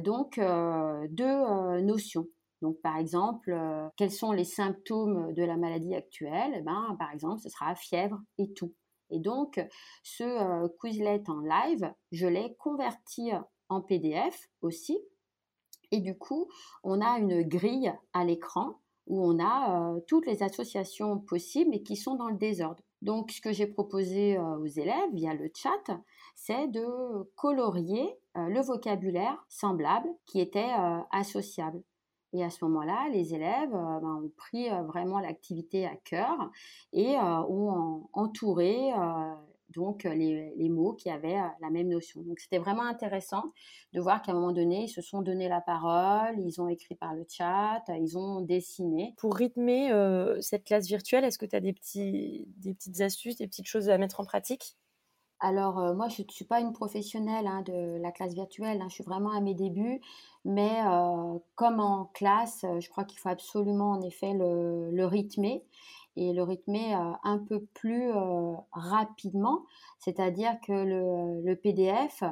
donc 0.00 0.38
deux 0.38 1.80
notions. 1.80 2.26
Donc, 2.62 2.80
par 2.80 2.96
exemple, 2.96 3.54
quels 3.96 4.10
sont 4.10 4.32
les 4.32 4.44
symptômes 4.44 5.34
de 5.34 5.42
la 5.42 5.56
maladie 5.56 5.94
actuelle? 5.94 6.54
Eh 6.56 6.62
ben, 6.62 6.96
Par 6.98 7.12
exemple, 7.12 7.40
ce 7.40 7.50
sera 7.50 7.74
fièvre 7.74 8.18
et 8.38 8.52
tout. 8.54 8.72
Et 9.12 9.20
donc, 9.20 9.64
ce 10.02 10.24
euh, 10.24 10.68
Quizlet 10.80 11.22
en 11.28 11.40
live, 11.40 11.92
je 12.10 12.26
l'ai 12.26 12.56
converti 12.56 13.30
en 13.68 13.82
PDF 13.82 14.48
aussi. 14.62 14.98
Et 15.90 16.00
du 16.00 16.16
coup, 16.16 16.48
on 16.82 17.02
a 17.02 17.18
une 17.18 17.42
grille 17.42 17.92
à 18.14 18.24
l'écran 18.24 18.80
où 19.06 19.22
on 19.22 19.38
a 19.38 19.96
euh, 19.96 20.00
toutes 20.08 20.26
les 20.26 20.42
associations 20.42 21.18
possibles 21.18 21.74
et 21.74 21.82
qui 21.82 21.96
sont 21.96 22.14
dans 22.14 22.30
le 22.30 22.38
désordre. 22.38 22.82
Donc, 23.02 23.32
ce 23.32 23.42
que 23.42 23.52
j'ai 23.52 23.66
proposé 23.66 24.38
euh, 24.38 24.58
aux 24.58 24.66
élèves 24.66 25.12
via 25.12 25.34
le 25.34 25.50
chat, 25.54 26.00
c'est 26.34 26.68
de 26.68 26.86
colorier 27.36 28.18
le 28.34 28.62
vocabulaire 28.62 29.44
semblable 29.50 30.08
qui 30.24 30.40
était 30.40 30.72
associable. 31.10 31.82
Et 32.32 32.42
à 32.42 32.50
ce 32.50 32.64
moment-là, 32.64 33.08
les 33.12 33.34
élèves 33.34 33.74
euh, 33.74 34.00
ben, 34.00 34.22
ont 34.24 34.32
pris 34.36 34.70
euh, 34.70 34.82
vraiment 34.82 35.20
l'activité 35.20 35.86
à 35.86 35.96
cœur 35.96 36.50
et 36.92 37.16
euh, 37.16 37.40
ont 37.48 38.08
entouré 38.12 38.90
donc 39.74 40.04
les, 40.04 40.52
les, 40.54 40.68
mots 40.68 40.92
qui 40.92 41.08
avaient 41.08 41.40
la 41.60 41.70
même 41.70 41.88
notion. 41.88 42.20
Donc 42.22 42.40
c'était 42.40 42.58
vraiment 42.58 42.82
intéressant 42.82 43.42
de 43.94 44.00
voir 44.00 44.20
qu'à 44.20 44.32
un 44.32 44.34
moment 44.34 44.52
donné, 44.52 44.84
ils 44.84 44.88
se 44.88 45.00
sont 45.00 45.22
donné 45.22 45.48
la 45.48 45.62
parole, 45.62 46.38
ils 46.38 46.60
ont 46.60 46.68
écrit 46.68 46.94
par 46.94 47.14
le 47.14 47.24
chat, 47.26 47.82
ils 47.88 48.18
ont 48.18 48.42
dessiné. 48.42 49.14
Pour 49.16 49.34
rythmer 49.34 49.90
cette 50.40 50.64
classe 50.64 50.86
virtuelle, 50.86 51.24
est-ce 51.24 51.38
que 51.38 51.46
tu 51.46 51.56
as 51.56 51.60
des, 51.60 51.72
petits, 51.72 52.46
des 52.58 52.74
petites 52.74 53.00
astuces, 53.00 53.36
des 53.36 53.46
petites 53.46 53.66
choses 53.66 53.88
à 53.88 53.96
mettre 53.96 54.20
en 54.20 54.24
pratique? 54.24 54.76
Alors, 55.42 55.80
euh, 55.80 55.92
moi, 55.92 56.08
je 56.08 56.22
ne 56.22 56.28
suis 56.30 56.44
pas 56.44 56.60
une 56.60 56.72
professionnelle 56.72 57.48
hein, 57.48 57.62
de 57.62 58.00
la 58.00 58.12
classe 58.12 58.32
virtuelle, 58.32 58.80
hein, 58.80 58.86
je 58.88 58.94
suis 58.94 59.04
vraiment 59.04 59.32
à 59.32 59.40
mes 59.40 59.54
débuts, 59.54 60.00
mais 60.44 60.70
euh, 60.86 61.36
comme 61.56 61.80
en 61.80 62.04
classe, 62.14 62.62
euh, 62.62 62.78
je 62.78 62.88
crois 62.88 63.04
qu'il 63.04 63.18
faut 63.18 63.28
absolument, 63.28 63.90
en 63.90 64.02
effet, 64.02 64.34
le, 64.34 65.04
rythmer 65.04 65.64
et 66.14 66.32
le 66.32 66.44
rythmer 66.44 66.94
un 67.24 67.38
peu 67.38 67.64
plus 67.74 68.12
rapidement, 68.70 69.64
c'est-à-dire 69.98 70.60
que 70.64 70.72
le, 70.72 71.54
PDF, 71.54 72.22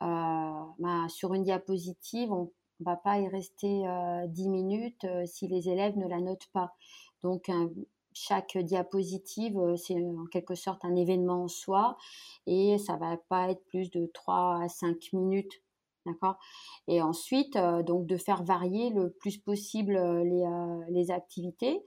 ben, 0.00 1.08
sur 1.08 1.34
une 1.34 1.42
diapositive, 1.42 2.32
on 2.32 2.52
ne 2.80 2.84
va 2.84 2.96
pas 2.96 3.18
y 3.18 3.28
rester 3.28 3.82
10 4.28 4.48
minutes 4.48 5.06
si 5.26 5.48
les 5.48 5.68
élèves 5.68 5.98
ne 5.98 6.06
la 6.06 6.20
notent 6.20 6.48
pas. 6.52 6.74
Donc, 7.22 7.50
chaque 8.14 8.56
diapositive, 8.56 9.58
c'est 9.76 9.96
en 9.96 10.24
quelque 10.26 10.54
sorte 10.54 10.84
un 10.84 10.94
événement 10.94 11.44
en 11.44 11.48
soi 11.48 11.96
et 12.46 12.78
ça 12.78 12.96
va 12.96 13.16
pas 13.28 13.50
être 13.50 13.64
plus 13.66 13.90
de 13.90 14.10
3 14.14 14.62
à 14.62 14.68
5 14.68 15.12
minutes. 15.12 15.62
D'accord? 16.06 16.36
Et 16.86 17.00
ensuite, 17.00 17.56
donc 17.86 18.06
de 18.06 18.18
faire 18.18 18.44
varier 18.44 18.90
le 18.90 19.10
plus 19.10 19.38
possible 19.38 19.94
les, 19.94 20.44
les 20.90 21.10
activités 21.10 21.82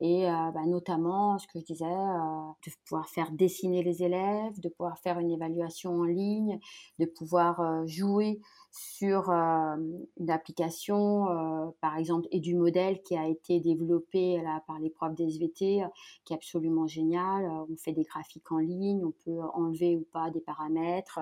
et 0.00 0.24
bah, 0.24 0.66
notamment 0.66 1.38
ce 1.38 1.46
que 1.46 1.60
je 1.60 1.64
disais, 1.64 1.84
de 1.84 2.72
pouvoir 2.84 3.08
faire 3.08 3.30
dessiner 3.30 3.84
les 3.84 4.02
élèves, 4.02 4.58
de 4.60 4.70
pouvoir 4.70 4.98
faire 4.98 5.20
une 5.20 5.30
évaluation 5.30 5.94
en 5.94 6.04
ligne, 6.04 6.58
de 6.98 7.06
pouvoir 7.06 7.86
jouer 7.86 8.40
sur 8.70 9.30
une 9.30 10.30
application, 10.30 11.74
par 11.80 11.96
exemple, 11.96 12.28
et 12.30 12.40
du 12.40 12.54
modèle 12.54 13.02
qui 13.02 13.16
a 13.16 13.26
été 13.26 13.60
développé 13.60 14.40
là, 14.42 14.62
par 14.66 14.78
les 14.78 14.90
profs 14.90 15.14
des 15.14 15.24
SVT, 15.24 15.82
qui 16.24 16.32
est 16.32 16.36
absolument 16.36 16.86
génial. 16.86 17.50
On 17.68 17.76
fait 17.76 17.92
des 17.92 18.04
graphiques 18.04 18.52
en 18.52 18.58
ligne, 18.58 19.04
on 19.04 19.12
peut 19.24 19.40
enlever 19.54 19.96
ou 19.96 20.06
pas 20.12 20.30
des 20.30 20.40
paramètres. 20.40 21.20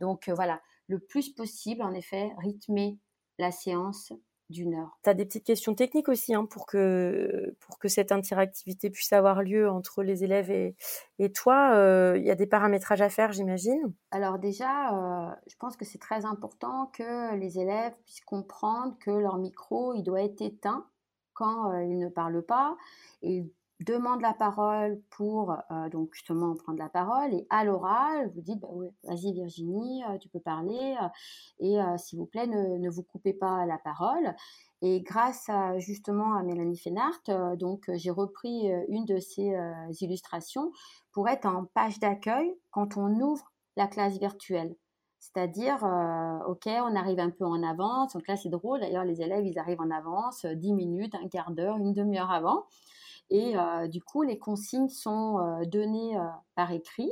Donc 0.00 0.28
voilà, 0.28 0.60
le 0.88 0.98
plus 0.98 1.28
possible, 1.28 1.82
en 1.82 1.92
effet, 1.92 2.32
rythmer 2.38 2.98
la 3.38 3.52
séance 3.52 4.12
d'une 4.50 4.74
heure. 4.74 4.98
Tu 5.02 5.10
as 5.10 5.14
des 5.14 5.24
petites 5.24 5.44
questions 5.46 5.74
techniques 5.74 6.08
aussi 6.08 6.34
hein, 6.34 6.44
pour, 6.44 6.66
que, 6.66 7.54
cette 7.86 8.12
interactivité 8.12 8.90
puisse 8.90 9.12
avoir 9.12 9.42
lieu 9.42 9.70
entre 9.70 10.02
les 10.02 10.24
élèves 10.24 10.50
et, 10.50 11.32
toi. 11.32 11.74
Euh, 11.74 12.16
il 12.18 12.24
y 12.24 12.30
a 12.30 12.34
des 12.34 12.46
paramétrages 12.46 13.02
à 13.02 13.08
faire, 13.08 13.32
j'imagine 13.32 13.92
Alors 14.10 14.38
déjà, 14.38 14.94
euh, 14.94 15.34
je 15.46 15.56
pense 15.56 15.76
que 15.76 15.84
c'est 15.84 15.98
très 15.98 16.24
important 16.24 16.90
que 16.92 17.34
les 17.36 17.58
élèves 17.58 17.94
puissent 18.04 18.20
comprendre 18.22 18.96
que 19.00 19.10
leur 19.10 19.38
micro, 19.38 19.94
il 19.94 20.02
doit 20.02 20.22
être 20.22 20.40
éteint 20.42 20.86
quand 21.34 21.72
euh, 21.72 21.84
ils 21.84 21.98
ne 21.98 22.08
parlent 22.08 22.42
pas. 22.42 22.76
Demande 23.80 24.20
la 24.20 24.34
parole 24.34 25.00
pour 25.10 25.56
donc 25.90 26.10
justement 26.12 26.54
prendre 26.54 26.78
la 26.78 26.88
parole 26.88 27.32
et 27.32 27.46
à 27.50 27.64
l'oral 27.64 28.30
vous 28.34 28.42
dites 28.42 28.60
bah 28.60 28.68
vas-y 29.04 29.32
Virginie 29.32 30.02
tu 30.20 30.28
peux 30.28 30.40
parler 30.40 30.96
et 31.60 31.78
s'il 31.96 32.18
vous 32.18 32.26
plaît 32.26 32.46
ne, 32.46 32.78
ne, 32.78 32.90
vous 32.90 33.02
coupez 33.02 33.32
pas 33.32 33.64
la 33.66 33.78
parole 33.78 34.34
et 34.82 35.00
grâce 35.00 35.48
à, 35.48 35.78
justement 35.78 36.34
à 36.34 36.42
Mélanie 36.42 36.78
Fénart 36.78 37.20
donc 37.58 37.90
j'ai 37.94 38.10
repris 38.10 38.68
une 38.88 39.06
de 39.06 39.18
ces 39.18 39.54
illustrations 40.00 40.72
pour 41.12 41.28
être 41.28 41.46
en 41.46 41.64
page 41.64 41.98
d'accueil 41.98 42.54
quand 42.70 42.96
on 42.96 43.18
ouvre 43.20 43.50
la 43.76 43.86
classe 43.86 44.18
virtuelle 44.18 44.76
c'est-à-dire, 45.20 45.84
OK, 46.48 46.66
on 46.66 46.96
arrive 46.96 47.20
un 47.20 47.28
peu 47.30 47.44
en 47.44 47.62
avance. 47.62 48.14
Donc 48.14 48.26
là, 48.26 48.36
c'est 48.36 48.48
drôle. 48.48 48.80
D'ailleurs, 48.80 49.04
les 49.04 49.20
élèves, 49.20 49.44
ils 49.44 49.58
arrivent 49.58 49.80
en 49.80 49.90
avance 49.90 50.46
10 50.46 50.72
minutes, 50.72 51.14
un 51.14 51.28
quart 51.28 51.50
d'heure, 51.50 51.76
une 51.76 51.92
demi-heure 51.92 52.30
avant. 52.30 52.64
Et 53.30 53.54
du 53.88 54.02
coup, 54.02 54.22
les 54.22 54.38
consignes 54.38 54.88
sont 54.88 55.38
données 55.66 56.16
par 56.54 56.72
écrit 56.72 57.10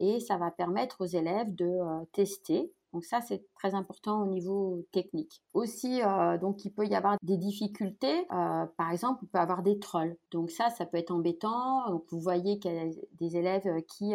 et 0.00 0.20
ça 0.20 0.36
va 0.36 0.50
permettre 0.50 1.00
aux 1.00 1.06
élèves 1.06 1.54
de 1.54 1.78
tester. 2.12 2.70
Donc 2.92 3.04
ça, 3.04 3.20
c'est 3.20 3.44
très 3.54 3.74
important 3.74 4.22
au 4.22 4.26
niveau 4.26 4.86
technique. 4.92 5.42
Aussi, 5.52 6.00
donc 6.40 6.64
il 6.64 6.70
peut 6.70 6.86
y 6.86 6.94
avoir 6.94 7.16
des 7.22 7.36
difficultés. 7.36 8.26
par 8.28 8.90
exemple, 8.92 9.20
on 9.24 9.26
peut 9.26 9.38
avoir 9.38 9.62
des 9.62 9.78
trolls. 9.78 10.16
Donc 10.30 10.50
ça, 10.50 10.70
ça 10.70 10.86
peut 10.86 10.98
être 10.98 11.10
embêtant. 11.10 11.90
Donc 11.90 12.04
vous 12.10 12.20
voyez 12.20 12.58
qu'il 12.58 12.74
y 12.74 12.78
a 12.78 12.90
des 13.18 13.36
élèves 13.36 13.82
qui 13.88 14.14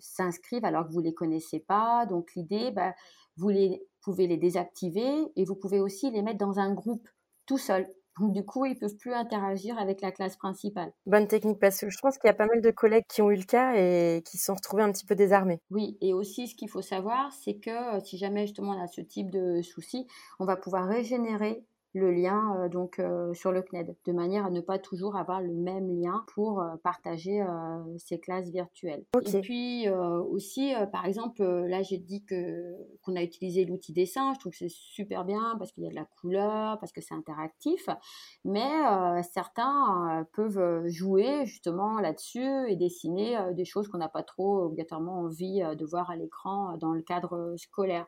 s'inscrivent 0.00 0.64
alors 0.64 0.88
que 0.88 0.92
vous 0.92 1.00
les 1.00 1.14
connaissez 1.14 1.60
pas. 1.60 2.06
Donc 2.06 2.34
l'idée, 2.34 2.70
bah, 2.70 2.94
vous 3.36 3.50
les, 3.50 3.86
pouvez 4.02 4.26
les 4.26 4.36
désactiver 4.36 5.30
et 5.36 5.44
vous 5.44 5.54
pouvez 5.54 5.80
aussi 5.80 6.10
les 6.10 6.22
mettre 6.22 6.38
dans 6.38 6.58
un 6.58 6.72
groupe 6.72 7.08
tout 7.46 7.58
seul 7.58 7.86
du 8.20 8.44
coup, 8.44 8.64
ils 8.64 8.78
peuvent 8.78 8.96
plus 8.96 9.12
interagir 9.12 9.78
avec 9.78 10.00
la 10.00 10.12
classe 10.12 10.36
principale. 10.36 10.92
Bonne 11.06 11.28
technique 11.28 11.58
parce 11.58 11.80
que 11.80 11.90
je 11.90 11.98
pense 11.98 12.18
qu'il 12.18 12.28
y 12.28 12.30
a 12.30 12.34
pas 12.34 12.46
mal 12.46 12.60
de 12.60 12.70
collègues 12.70 13.04
qui 13.08 13.22
ont 13.22 13.30
eu 13.30 13.36
le 13.36 13.44
cas 13.44 13.74
et 13.76 14.22
qui 14.24 14.38
se 14.38 14.46
sont 14.46 14.54
retrouvés 14.54 14.82
un 14.82 14.92
petit 14.92 15.06
peu 15.06 15.14
désarmés. 15.14 15.60
Oui, 15.70 15.96
et 16.00 16.12
aussi 16.12 16.48
ce 16.48 16.54
qu'il 16.54 16.68
faut 16.68 16.82
savoir, 16.82 17.32
c'est 17.32 17.58
que 17.58 17.96
euh, 17.96 18.00
si 18.00 18.18
jamais 18.18 18.46
justement 18.46 18.72
on 18.72 18.82
a 18.82 18.86
ce 18.86 19.00
type 19.00 19.30
de 19.30 19.62
souci, 19.62 20.06
on 20.38 20.44
va 20.44 20.56
pouvoir 20.56 20.86
régénérer 20.86 21.64
le 21.98 22.12
lien 22.12 22.56
euh, 22.56 22.68
donc 22.68 22.98
euh, 22.98 23.34
sur 23.34 23.52
le 23.52 23.62
CNED, 23.62 23.94
de 24.06 24.12
manière 24.12 24.46
à 24.46 24.50
ne 24.50 24.60
pas 24.60 24.78
toujours 24.78 25.16
avoir 25.16 25.42
le 25.42 25.52
même 25.52 26.00
lien 26.00 26.24
pour 26.34 26.60
euh, 26.60 26.76
partager 26.82 27.44
ces 27.98 28.18
classes 28.18 28.48
virtuelles. 28.50 29.04
Et 29.26 29.40
puis 29.40 29.88
aussi, 29.88 30.72
par 30.92 31.04
exemple, 31.04 31.42
là 31.42 31.82
j'ai 31.82 31.98
dit 31.98 32.24
que 32.24 32.74
qu'on 33.02 33.16
a 33.16 33.22
utilisé 33.22 33.64
l'outil 33.64 33.92
dessin, 33.92 34.32
je 34.34 34.40
trouve 34.40 34.52
que 34.52 34.58
c'est 34.58 34.70
super 34.70 35.24
bien 35.24 35.56
parce 35.58 35.72
qu'il 35.72 35.84
y 35.84 35.86
a 35.86 35.90
de 35.90 35.94
la 35.94 36.06
couleur, 36.20 36.78
parce 36.78 36.92
que 36.92 37.00
c'est 37.00 37.14
interactif, 37.14 37.88
mais 38.44 38.70
certains 39.32 40.26
peuvent 40.32 40.86
jouer 40.86 41.46
justement 41.46 42.00
là-dessus 42.00 42.68
et 42.68 42.76
dessiner 42.76 43.38
des 43.54 43.64
choses 43.64 43.88
qu'on 43.88 43.98
n'a 43.98 44.08
pas 44.08 44.22
trop 44.22 44.64
obligatoirement 44.64 45.20
envie 45.20 45.60
de 45.60 45.84
voir 45.84 46.10
à 46.10 46.16
l'écran 46.16 46.76
dans 46.78 46.92
le 46.92 47.02
cadre 47.02 47.54
scolaire. 47.56 48.06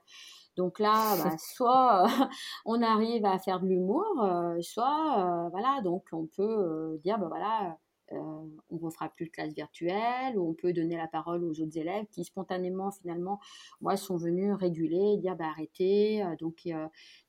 Donc 0.56 0.78
là, 0.78 1.16
bah, 1.16 1.36
soit 1.38 2.06
on 2.64 2.82
arrive 2.82 3.24
à 3.24 3.38
faire 3.38 3.60
de 3.60 3.66
l'humour, 3.66 4.04
euh, 4.22 4.60
soit 4.60 5.46
euh, 5.46 5.48
voilà, 5.50 5.80
donc 5.82 6.04
on 6.12 6.26
peut 6.26 6.42
euh, 6.42 6.98
dire 7.04 7.18
ben 7.18 7.28
voilà, 7.28 7.78
on 8.12 8.50
ne 8.72 8.80
refera 8.80 9.08
plus 9.08 9.26
de 9.26 9.30
classe 9.30 9.54
virtuelle, 9.54 10.36
ou 10.36 10.50
on 10.50 10.52
peut 10.52 10.72
donner 10.72 10.96
la 10.96 11.06
parole 11.06 11.44
aux 11.44 11.60
autres 11.60 11.78
élèves 11.78 12.06
qui 12.10 12.24
spontanément 12.24 12.90
finalement, 12.90 13.38
moi, 13.80 13.96
sont 13.96 14.16
venus 14.16 14.52
réguler, 14.54 15.16
dire 15.18 15.36
bah, 15.36 15.46
arrêtez. 15.46 16.24
donc 16.40 16.68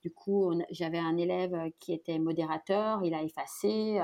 du 0.00 0.10
coup, 0.10 0.52
j'avais 0.70 0.98
un 0.98 1.16
élève 1.16 1.70
qui 1.78 1.92
était 1.92 2.18
modérateur, 2.18 3.04
il 3.04 3.14
a 3.14 3.22
effacé 3.22 4.00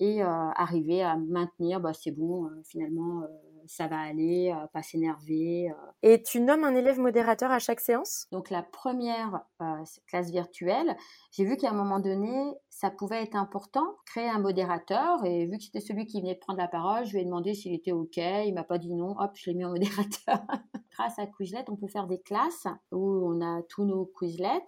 et 0.00 0.20
arrivé 0.22 1.00
à 1.00 1.16
maintenir, 1.16 1.78
bah, 1.80 1.92
c'est 1.94 2.10
bon, 2.10 2.50
finalement 2.64 3.22
ça 3.68 3.86
va 3.86 3.98
aller, 3.98 4.52
euh, 4.54 4.66
pas 4.72 4.82
s'énerver. 4.82 5.70
Euh. 5.70 5.92
Et 6.02 6.22
tu 6.22 6.40
nommes 6.40 6.64
un 6.64 6.74
élève 6.74 6.98
modérateur 6.98 7.50
à 7.50 7.58
chaque 7.58 7.80
séance? 7.80 8.26
Donc 8.32 8.50
la 8.50 8.62
première 8.62 9.44
euh, 9.60 9.84
classe 10.06 10.30
virtuelle, 10.30 10.96
j'ai 11.32 11.44
vu 11.44 11.56
qu'à 11.56 11.70
un 11.70 11.74
moment 11.74 12.00
donné, 12.00 12.54
ça 12.70 12.90
pouvait 12.90 13.22
être 13.22 13.36
important, 13.36 13.96
créer 14.06 14.28
un 14.28 14.38
modérateur. 14.38 15.24
Et 15.24 15.46
vu 15.46 15.58
que 15.58 15.64
c'était 15.64 15.80
celui 15.80 16.06
qui 16.06 16.20
venait 16.20 16.34
de 16.34 16.40
prendre 16.40 16.58
la 16.58 16.68
parole, 16.68 17.04
je 17.06 17.12
lui 17.12 17.20
ai 17.20 17.24
demandé 17.24 17.54
s'il 17.54 17.74
était 17.74 17.92
OK. 17.92 18.16
Il 18.16 18.52
m'a 18.54 18.64
pas 18.64 18.78
dit 18.78 18.94
non. 18.94 19.14
Hop, 19.18 19.32
je 19.34 19.50
l'ai 19.50 19.56
mis 19.56 19.64
en 19.64 19.70
modérateur. 19.70 20.40
Grâce 20.92 21.18
à 21.18 21.26
Quizlet, 21.26 21.64
on 21.68 21.76
peut 21.76 21.88
faire 21.88 22.06
des 22.06 22.20
classes 22.20 22.66
où 22.90 23.28
on 23.28 23.40
a 23.42 23.62
tous 23.68 23.84
nos 23.84 24.06
Quizlets 24.18 24.64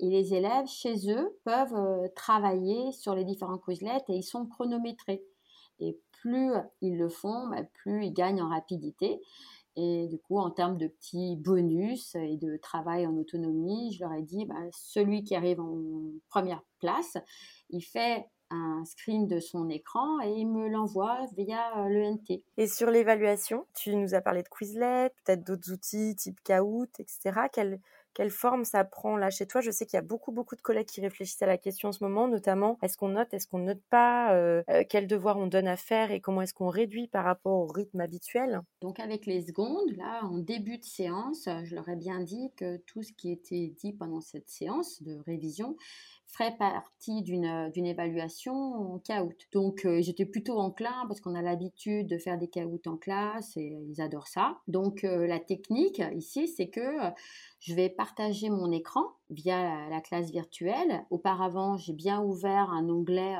et 0.00 0.10
les 0.10 0.34
élèves 0.34 0.66
chez 0.66 1.10
eux 1.10 1.38
peuvent 1.44 2.10
travailler 2.14 2.92
sur 2.92 3.14
les 3.14 3.24
différents 3.24 3.58
Quizlets 3.58 4.04
et 4.08 4.16
ils 4.16 4.22
sont 4.22 4.46
chronométrés. 4.46 5.24
Et 5.80 5.98
plus 6.22 6.52
ils 6.80 6.96
le 6.96 7.08
font, 7.08 7.48
bah, 7.48 7.62
plus 7.74 8.06
ils 8.06 8.12
gagnent 8.12 8.42
en 8.42 8.48
rapidité. 8.48 9.20
Et 9.74 10.06
du 10.08 10.18
coup, 10.18 10.38
en 10.38 10.50
termes 10.50 10.76
de 10.76 10.86
petits 10.86 11.36
bonus 11.36 12.14
et 12.14 12.36
de 12.36 12.56
travail 12.58 13.06
en 13.06 13.16
autonomie, 13.16 13.92
je 13.92 14.04
leur 14.04 14.12
ai 14.12 14.22
dit, 14.22 14.44
bah, 14.44 14.54
celui 14.70 15.24
qui 15.24 15.34
arrive 15.34 15.60
en 15.60 15.78
première 16.28 16.62
place, 16.78 17.16
il 17.70 17.82
fait 17.82 18.26
un 18.50 18.84
screen 18.84 19.26
de 19.26 19.40
son 19.40 19.70
écran 19.70 20.20
et 20.20 20.30
il 20.30 20.46
me 20.46 20.68
l'envoie 20.68 21.26
via 21.38 21.88
l'ENT. 21.88 22.42
Et 22.58 22.66
sur 22.66 22.90
l'évaluation, 22.90 23.64
tu 23.74 23.96
nous 23.96 24.14
as 24.14 24.20
parlé 24.20 24.42
de 24.42 24.48
Quizlet, 24.48 25.10
peut-être 25.24 25.42
d'autres 25.42 25.72
outils 25.72 26.14
type 26.16 26.38
Kahoot, 26.44 26.90
etc. 27.00 27.40
quelle 28.14 28.30
forme 28.30 28.64
ça 28.64 28.84
prend. 28.84 29.16
Là 29.16 29.30
chez 29.30 29.46
toi 29.46 29.60
Je 29.60 29.70
sais 29.70 29.86
qu'il 29.86 29.96
y 29.96 29.98
a 29.98 30.02
beaucoup, 30.02 30.32
beaucoup 30.32 30.56
de 30.56 30.60
collègues 30.60 30.86
qui 30.86 31.00
réfléchissent 31.00 31.42
à 31.42 31.46
la 31.46 31.58
question 31.58 31.88
en 31.88 31.92
ce 31.92 32.02
moment, 32.04 32.28
notamment 32.28 32.78
est-ce 32.82 32.96
qu'on 32.96 33.08
note, 33.08 33.32
est-ce 33.34 33.46
qu'on 33.46 33.58
note 33.58 33.82
pas, 33.90 34.34
euh, 34.34 34.62
euh, 34.70 34.84
quels 34.88 35.06
devoirs 35.06 35.38
on 35.38 35.46
donne 35.46 35.68
à 35.68 35.76
faire 35.76 36.10
et 36.10 36.20
comment 36.20 36.42
est-ce 36.42 36.54
qu'on 36.54 36.68
réduit 36.68 37.08
par 37.08 37.24
rapport 37.24 37.52
au 37.52 37.66
rythme 37.66 38.00
habituel? 38.00 38.60
Donc 38.80 39.00
avec 39.00 39.26
les 39.26 39.42
secondes, 39.42 39.90
là, 39.96 40.24
en 40.24 40.38
début 40.38 40.78
de 40.78 40.84
séance, 40.84 41.48
je 41.64 41.74
leur 41.74 41.88
ai 41.88 41.96
bien 41.96 42.20
dit 42.20 42.50
que 42.56 42.76
tout 42.78 43.02
ce 43.02 43.12
qui 43.12 43.30
était 43.30 43.72
dit 43.78 43.92
pendant 43.92 44.20
cette 44.20 44.48
séance 44.48 45.02
de 45.02 45.18
révision 45.26 45.76
ferait 46.32 46.56
partie 46.56 47.22
d'une, 47.22 47.70
d'une 47.70 47.86
évaluation 47.86 48.98
caout. 49.04 49.36
Donc 49.52 49.84
euh, 49.84 50.00
j'étais 50.00 50.24
plutôt 50.24 50.58
enclin 50.58 51.04
parce 51.06 51.20
qu'on 51.20 51.34
a 51.34 51.42
l'habitude 51.42 52.08
de 52.08 52.18
faire 52.18 52.38
des 52.38 52.48
caouts 52.48 52.80
en 52.86 52.96
classe 52.96 53.56
et 53.56 53.78
ils 53.88 54.00
adorent 54.00 54.28
ça. 54.28 54.58
Donc 54.66 55.02
la 55.02 55.38
technique 55.38 56.02
ici, 56.14 56.48
c'est 56.48 56.68
que 56.68 56.96
je 57.60 57.74
vais 57.74 57.88
partager 57.88 58.50
mon 58.50 58.72
écran 58.72 59.04
via 59.30 59.88
la, 59.88 60.00
classe 60.00 60.30
virtuelle. 60.30 61.04
Auparavant, 61.10 61.76
j'ai 61.76 61.92
bien 61.92 62.20
ouvert 62.22 62.70
un 62.70 62.88
onglet 62.88 63.36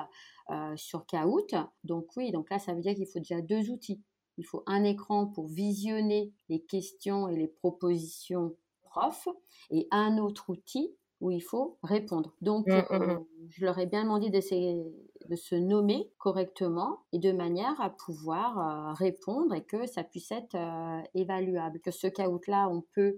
euh, 0.50 0.76
sur 0.76 1.06
Kahoot. 1.06 1.54
Donc 1.84 2.08
oui, 2.16 2.30
donc 2.30 2.50
là, 2.50 2.58
ça 2.58 2.74
veut 2.74 2.80
dire 2.80 2.94
qu'il 2.94 3.06
faut 3.06 3.18
déjà 3.18 3.40
deux 3.40 3.70
outils. 3.70 4.02
Il 4.38 4.44
faut 4.44 4.62
un 4.66 4.84
écran 4.84 5.26
pour 5.26 5.48
visionner 5.48 6.32
les 6.48 6.60
questions 6.62 7.28
et 7.28 7.36
les 7.36 7.48
propositions 7.48 8.56
prof 8.82 9.28
et 9.70 9.88
un 9.90 10.18
autre 10.18 10.50
outil 10.50 10.94
où 11.22 11.30
il 11.30 11.40
faut 11.40 11.78
répondre. 11.82 12.34
Donc, 12.42 12.66
mmh, 12.66 12.84
mmh, 12.90 12.96
mmh. 12.96 13.10
Euh, 13.10 13.18
je 13.48 13.64
leur 13.64 13.78
ai 13.78 13.86
bien 13.86 14.02
demandé 14.02 14.28
de, 14.28 14.38
de, 15.28 15.36
se 15.36 15.54
nommer 15.54 16.10
correctement 16.18 17.04
et 17.12 17.18
de 17.18 17.32
manière 17.32 17.80
à 17.80 17.90
pouvoir 17.90 18.58
euh, 18.58 18.92
répondre 18.92 19.54
et 19.54 19.64
que 19.64 19.86
ça 19.86 20.02
puisse 20.02 20.32
être 20.32 20.56
évaluable. 21.14 21.80
Que 21.80 21.92
ce 21.92 22.08
Kahoot-là, 22.08 22.68
on 22.68 22.82
peut 22.94 23.16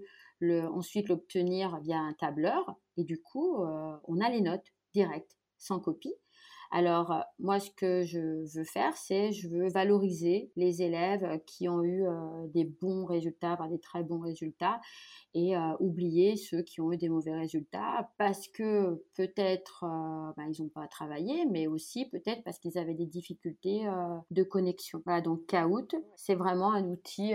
ensuite 0.71 1.09
l'obtenir 1.09 1.79
via 1.81 1.99
un 1.99 2.13
tableur. 2.13 2.75
Et 2.97 3.03
du 3.03 3.21
coup, 3.21 3.63
euh, 3.63 3.97
on 4.05 4.21
a 4.21 4.29
les 4.29 4.41
notes 4.41 4.73
directes, 4.93 5.37
sans 5.57 5.79
copie. 5.79 6.13
Alors, 6.77 7.13
euh, 7.13 7.21
moi, 7.39 7.61
ce 7.61 7.71
que 7.71 8.03
je 8.03 8.19
veux 8.53 8.65
faire, 8.65 8.97
c'est 8.97 9.31
je 9.31 9.47
veux 9.47 9.69
valoriser 9.69 10.51
les 10.57 10.81
élèves 10.81 11.39
qui 11.45 11.69
ont 11.69 11.81
eu 11.81 12.05
euh, 12.05 12.47
des 12.47 12.65
bons 12.65 13.05
résultats, 13.05 13.57
des 13.69 13.79
très 13.79 14.03
bons 14.03 14.19
résultats, 14.19 14.81
et 15.33 15.55
euh, 15.55 15.61
oublier 15.79 16.35
ceux 16.35 16.63
qui 16.63 16.81
ont 16.81 16.91
eu 16.91 16.97
des 16.97 17.07
mauvais 17.07 17.33
résultats 17.33 18.11
parce 18.17 18.49
que 18.49 19.01
peut-être 19.15 19.85
ben, 20.35 20.51
ils 20.51 20.61
n'ont 20.61 20.67
pas 20.67 20.85
travaillé, 20.87 21.45
mais 21.45 21.65
aussi 21.67 22.09
peut-être 22.09 22.43
parce 22.43 22.59
qu'ils 22.59 22.77
avaient 22.77 22.93
des 22.93 23.05
difficultés 23.05 23.85
de 24.31 24.43
connexion. 24.43 25.01
Voilà, 25.05 25.21
donc 25.21 25.45
Kahoot, 25.45 25.95
c'est 26.17 26.35
vraiment 26.35 26.73
un 26.73 26.85
outil 26.89 27.33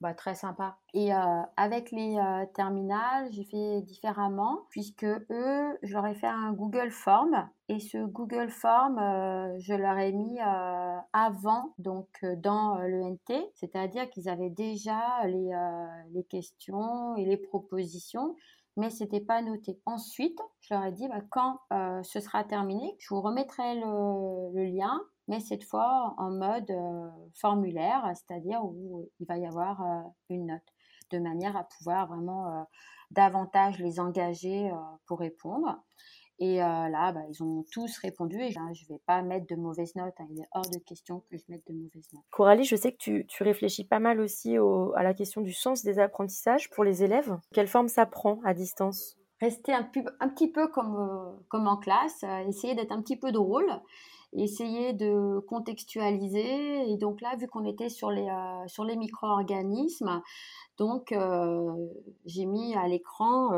bah, 0.00 0.14
très 0.14 0.34
sympa. 0.34 0.78
Et 0.94 1.12
avec 1.56 1.92
les 1.92 2.16
terminales, 2.54 3.28
j'ai 3.32 3.44
fait 3.44 3.82
différemment 3.82 4.66
puisque 4.70 5.04
eux, 5.04 5.78
je 5.82 5.92
leur 5.92 6.06
ai 6.06 6.14
fait 6.14 6.26
un 6.26 6.52
Google 6.52 6.90
Form 6.90 7.48
et 7.70 7.80
ce 7.80 7.98
Google 7.98 8.48
Form, 8.48 8.98
euh, 8.98 9.58
je 9.58 9.74
leur 9.74 9.98
ai 9.98 10.12
mis 10.12 10.40
euh, 10.40 10.96
avant, 11.12 11.74
donc 11.76 12.08
euh, 12.24 12.34
dans 12.34 12.78
l'ENT, 12.78 13.50
c'est-à-dire 13.54 14.08
qu'ils 14.08 14.30
avaient 14.30 14.48
déjà 14.48 15.26
les, 15.26 16.24
questions 16.30 17.14
et 17.16 17.26
les 17.26 17.36
propositions, 17.36 18.34
mais 18.78 18.88
c'était 18.88 19.20
pas 19.20 19.42
noté. 19.42 19.78
Ensuite, 19.84 20.38
je 20.60 20.72
leur 20.72 20.84
ai 20.84 20.92
dit, 20.92 21.08
bah, 21.08 21.20
quand 21.30 21.58
ce 22.02 22.20
sera 22.20 22.44
terminé, 22.44 22.96
je 22.98 23.12
vous 23.12 23.20
remettrai 23.20 23.74
le, 23.74 24.54
le 24.54 24.64
lien, 24.64 25.00
mais 25.26 25.40
cette 25.40 25.64
fois 25.64 26.14
en 26.16 26.30
mode 26.30 26.72
formulaire, 27.34 28.10
c'est-à-dire 28.14 28.64
où 28.64 29.08
il 29.20 29.26
va 29.26 29.36
y 29.36 29.46
avoir 29.46 29.82
une 30.30 30.46
note, 30.46 30.74
de 31.10 31.18
manière 31.18 31.56
à 31.56 31.64
pouvoir 31.64 32.06
vraiment 32.06 32.66
davantage 33.10 33.78
les 33.78 34.00
engager 34.00 34.70
pour 35.06 35.18
répondre. 35.18 35.82
Et 36.40 36.62
euh, 36.62 36.88
là, 36.88 37.10
bah, 37.12 37.22
ils 37.28 37.42
ont 37.42 37.64
tous 37.72 37.98
répondu 37.98 38.40
et 38.40 38.52
je 38.52 38.60
ne 38.60 38.88
vais 38.88 39.00
pas 39.06 39.22
mettre 39.22 39.46
de 39.48 39.56
mauvaises 39.56 39.96
notes. 39.96 40.14
Hein. 40.18 40.26
Il 40.30 40.40
est 40.40 40.48
hors 40.52 40.68
de 40.70 40.78
question 40.78 41.24
que 41.30 41.36
je 41.36 41.42
mette 41.48 41.66
de 41.66 41.72
mauvaises 41.72 42.06
notes. 42.12 42.22
Coralie, 42.30 42.64
je 42.64 42.76
sais 42.76 42.92
que 42.92 42.98
tu, 42.98 43.26
tu 43.26 43.42
réfléchis 43.42 43.84
pas 43.84 43.98
mal 43.98 44.20
aussi 44.20 44.56
à 44.56 45.02
la 45.02 45.14
question 45.14 45.40
du 45.40 45.52
sens 45.52 45.82
des 45.82 45.98
apprentissages 45.98 46.70
pour 46.70 46.84
les 46.84 47.02
élèves. 47.02 47.36
Quelle 47.52 47.66
forme 47.66 47.88
ça 47.88 48.06
prend 48.06 48.40
à 48.44 48.54
distance? 48.54 49.16
Rester 49.40 49.72
un, 49.72 49.88
un, 50.20 50.28
petit 50.28 50.50
peu 50.50 50.68
comme, 50.68 50.96
euh, 50.96 51.36
comme 51.48 51.66
en 51.66 51.76
classe, 51.76 52.22
euh, 52.24 52.38
essayer 52.48 52.74
d'être 52.74 52.92
un 52.92 53.00
petit 53.02 53.16
peu 53.16 53.32
drôle, 53.32 53.70
essayer 54.32 54.92
de 54.92 55.40
contextualiser. 55.40 56.92
Et 56.92 56.96
donc 56.98 57.20
là, 57.20 57.34
vu 57.36 57.48
qu'on 57.48 57.64
était 57.64 57.88
sur 57.88 58.12
les, 58.12 58.28
sur 58.66 58.84
les 58.84 58.96
micro-organismes, 58.96 60.22
donc 60.76 61.14
j'ai 62.26 62.44
mis 62.44 62.74
à 62.74 62.86
l'écran 62.86 63.50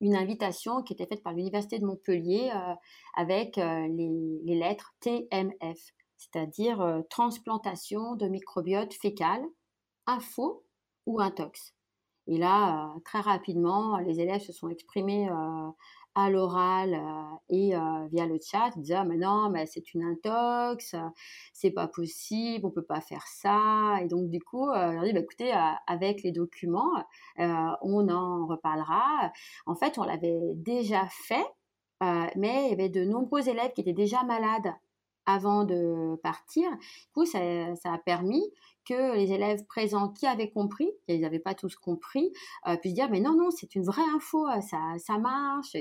une 0.00 0.16
invitation 0.16 0.82
qui 0.82 0.92
était 0.92 1.06
faite 1.06 1.22
par 1.22 1.32
l'Université 1.32 1.78
de 1.78 1.84
Montpellier 1.84 2.50
euh, 2.54 2.74
avec 3.14 3.58
euh, 3.58 3.86
les, 3.88 4.54
lettres 4.54 4.94
TMF, 5.00 5.78
c'est-à-dire 6.16 6.80
euh, 6.80 7.02
transplantation 7.10 8.14
de 8.16 8.26
microbiote 8.26 8.94
fécal, 8.94 9.42
info 10.06 10.64
ou 11.06 11.20
intox. 11.20 11.74
Et 12.26 12.38
là, 12.38 12.94
très 13.04 13.20
rapidement, 13.20 13.98
les 13.98 14.20
élèves 14.20 14.42
se 14.42 14.52
sont 14.52 14.68
exprimés 14.68 15.28
à 16.14 16.30
l'oral 16.30 16.94
euh, 16.94 17.36
et 17.48 17.76
euh, 17.76 18.06
via 18.12 18.26
le 18.26 18.38
chat, 18.40 18.70
ils 18.76 18.82
disaient 18.82 18.94
ah, 18.94 19.04
mais 19.04 19.16
non, 19.16 19.50
mais 19.50 19.66
c'est 19.66 19.94
une 19.94 20.02
intox, 20.02 20.94
c'est 21.52 21.70
pas 21.70 21.88
possible, 21.88 22.66
on 22.66 22.70
peut 22.70 22.84
pas 22.84 23.00
faire 23.00 23.26
ça. 23.26 23.98
Et 24.02 24.08
donc 24.08 24.30
du 24.30 24.40
coup, 24.40 24.68
euh, 24.70 24.92
leur 24.92 25.04
dit 25.04 25.12
bah, 25.12 25.20
écoutez, 25.20 25.52
avec 25.86 26.22
les 26.22 26.32
documents, 26.32 27.04
on 27.38 28.08
en 28.08 28.46
reparlera. 28.46 29.32
En 29.66 29.74
fait, 29.74 29.98
on 29.98 30.04
l'avait 30.04 30.40
déjà 30.56 31.06
fait, 31.10 31.46
mais 32.36 32.66
il 32.66 32.70
y 32.70 32.72
avait 32.72 32.88
de 32.88 33.04
nombreux 33.04 33.48
élèves 33.48 33.72
qui 33.72 33.82
étaient 33.82 33.92
déjà 33.92 34.22
malades 34.24 34.72
avant 35.26 35.64
de 35.64 36.16
partir. 36.22 36.70
Du 36.70 37.12
coup, 37.14 37.24
ça, 37.26 37.38
a 37.38 37.98
permis 37.98 38.42
que 38.84 39.14
les 39.14 39.32
élèves 39.32 39.64
présents 39.66 40.08
qui 40.08 40.26
avaient 40.26 40.50
compris, 40.50 40.90
ils 41.08 41.20
n'avaient 41.20 41.38
pas 41.38 41.54
tous 41.54 41.76
compris, 41.76 42.32
euh, 42.66 42.76
puissent 42.76 42.94
dire 42.94 43.10
mais 43.10 43.20
non, 43.20 43.34
non, 43.34 43.50
c'est 43.50 43.74
une 43.74 43.84
vraie 43.84 44.08
info, 44.14 44.48
euh, 44.48 44.60
ça, 44.60 44.78
ça 44.98 45.18
marche. 45.18 45.74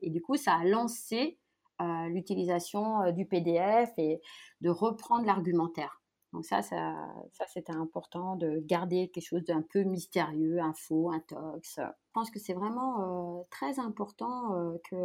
Et 0.00 0.10
du 0.10 0.20
coup, 0.20 0.36
ça 0.36 0.54
a 0.54 0.64
lancé 0.64 1.38
euh, 1.80 2.08
l'utilisation 2.08 3.12
du 3.12 3.26
PDF 3.26 3.90
et 3.98 4.20
de 4.60 4.70
reprendre 4.70 5.26
l'argumentaire. 5.26 5.99
Donc 6.32 6.44
ça, 6.44 6.62
ça, 6.62 6.94
ça 7.32 7.44
c'était 7.52 7.72
important 7.72 8.36
de 8.36 8.60
garder 8.64 9.08
quelque 9.08 9.26
chose 9.26 9.44
d'un 9.44 9.62
peu 9.62 9.82
mystérieux, 9.82 10.60
info, 10.60 11.10
intox. 11.10 11.80
Je 12.10 12.12
pense 12.12 12.30
que 12.32 12.40
c'est 12.40 12.54
vraiment 12.54 13.38
euh, 13.38 13.42
très 13.50 13.78
important 13.78 14.56
euh, 14.56 14.78
que 14.90 14.96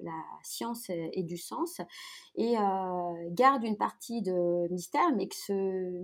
la 0.00 0.12
science 0.44 0.88
ait, 0.90 1.24
du 1.24 1.38
sens 1.38 1.80
et 2.36 2.56
euh, 2.56 3.30
garde 3.30 3.64
une 3.64 3.76
partie 3.76 4.22
de 4.22 4.68
mystère, 4.70 5.10
mais 5.16 5.26
que 5.26 5.34
ce 5.34 5.52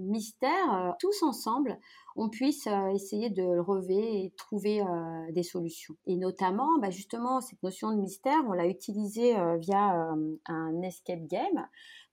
mystère, 0.01 0.97
tous 0.99 1.23
ensemble, 1.23 1.79
on 2.17 2.29
puisse 2.29 2.67
essayer 2.93 3.31
de 3.31 3.43
le 3.43 3.61
relever 3.61 4.25
et 4.25 4.33
trouver 4.37 4.83
des 5.31 5.43
solutions. 5.43 5.95
Et 6.07 6.17
notamment, 6.17 6.79
bah, 6.79 6.91
justement, 6.91 7.41
cette 7.41 7.63
notion 7.63 7.91
de 7.93 8.01
mystère, 8.01 8.43
on 8.49 8.53
l'a 8.53 8.67
utilisée 8.67 9.35
via 9.59 10.15
un 10.47 10.83
escape 10.83 11.27
game. 11.27 11.67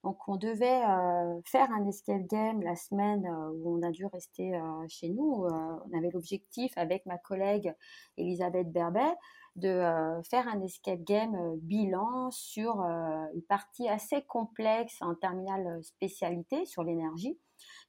Donc 0.03 0.27
on 0.29 0.37
devait 0.37 0.81
euh, 0.85 1.41
faire 1.43 1.69
un 1.71 1.85
escape 1.85 2.25
game 2.27 2.61
la 2.61 2.75
semaine 2.75 3.25
euh, 3.25 3.51
où 3.51 3.77
on 3.77 3.83
a 3.83 3.91
dû 3.91 4.05
rester 4.05 4.55
euh, 4.55 4.85
chez 4.87 5.09
nous. 5.09 5.45
on 5.45 5.97
avait 5.97 6.09
l'objectif 6.11 6.71
avec 6.77 7.05
ma 7.05 7.17
collègue 7.17 7.73
Elisabeth 8.17 8.71
Berbet 8.71 9.13
de 9.55 9.81
faire 10.29 10.47
un 10.47 10.61
escape 10.61 11.01
game 11.01 11.57
bilan 11.57 12.31
sur 12.31 12.79
une 12.79 13.41
partie 13.49 13.89
assez 13.89 14.21
complexe 14.21 15.01
en 15.01 15.15
terminale 15.15 15.83
spécialité 15.83 16.65
sur 16.65 16.83
l'énergie, 16.83 17.37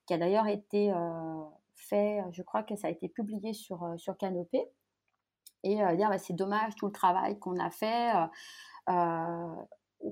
qui 0.06 0.14
a 0.14 0.18
d'ailleurs 0.18 0.48
été 0.48 0.92
fait, 1.76 2.24
je 2.32 2.42
crois 2.42 2.64
que 2.64 2.74
ça 2.74 2.88
a 2.88 2.90
été 2.90 3.08
publié 3.08 3.52
sur, 3.52 3.86
sur 3.98 4.16
Canopé. 4.16 4.64
Et 5.62 5.76
dire 5.76 6.08
bah, 6.08 6.18
c'est 6.18 6.34
dommage 6.34 6.74
tout 6.74 6.86
le 6.86 6.92
travail 6.92 7.38
qu'on 7.38 7.58
a 7.60 7.70
fait 7.70 8.10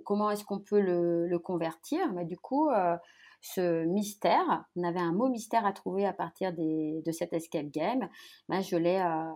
comment 0.05 0.31
est-ce 0.31 0.45
qu'on 0.45 0.61
peut 0.61 0.81
le, 0.81 1.39
convertir? 1.39 2.13
Mais 2.13 2.25
du 2.25 2.37
coup, 2.37 2.69
euh, 2.71 2.97
ce 3.41 3.85
mystère, 3.85 4.65
on 4.77 4.85
avait 4.85 5.01
un 5.01 5.13
mot 5.13 5.29
mystère 5.29 5.67
à 5.67 5.73
trouver 5.73 6.07
à 6.07 6.13
partir 6.13 6.53
de 6.53 7.13
cet 7.13 7.33
escape 7.33 7.69
game. 7.69 8.09
Ben, 8.49 8.61
je 8.61 8.77
l'ai 8.77 9.01
euh, 9.01 9.33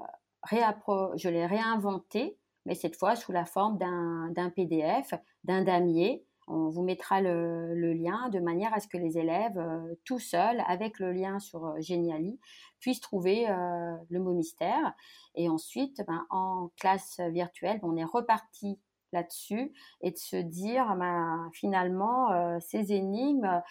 réinventé, 1.46 2.38
mais 2.66 2.74
cette 2.74 2.96
fois 2.96 3.16
sous 3.16 3.32
la 3.32 3.44
forme 3.44 3.78
d'un 3.78 4.50
PDF, 4.50 5.14
d'un 5.44 5.62
damier. 5.62 6.24
On 6.48 6.68
vous 6.70 6.82
mettra 6.82 7.20
le, 7.20 7.92
lien 7.92 8.28
de 8.30 8.40
manière 8.40 8.74
à 8.74 8.80
ce 8.80 8.88
que 8.88 8.98
les 8.98 9.16
élèves, 9.16 9.56
euh, 9.56 9.94
tout 10.04 10.18
seuls, 10.18 10.62
avec 10.66 10.98
le 10.98 11.12
lien 11.12 11.38
sur 11.38 11.80
Geniali, 11.80 12.40
puissent 12.80 13.00
trouver 13.00 13.46
le 13.46 14.18
mot 14.18 14.32
mystère. 14.34 14.92
Et 15.36 15.48
ensuite, 15.48 16.02
ben, 16.08 16.26
en 16.30 16.70
classe 16.76 17.20
virtuelle, 17.30 17.78
on 17.84 17.96
est 17.96 18.04
reparti 18.04 18.80
là-dessus 19.12 19.72
et 20.00 20.10
de 20.10 20.18
se 20.18 20.36
dire 20.36 20.94
ben, 20.96 21.48
finalement 21.52 22.32
euh, 22.32 22.58
ces 22.60 22.92
énigmes 22.92 23.62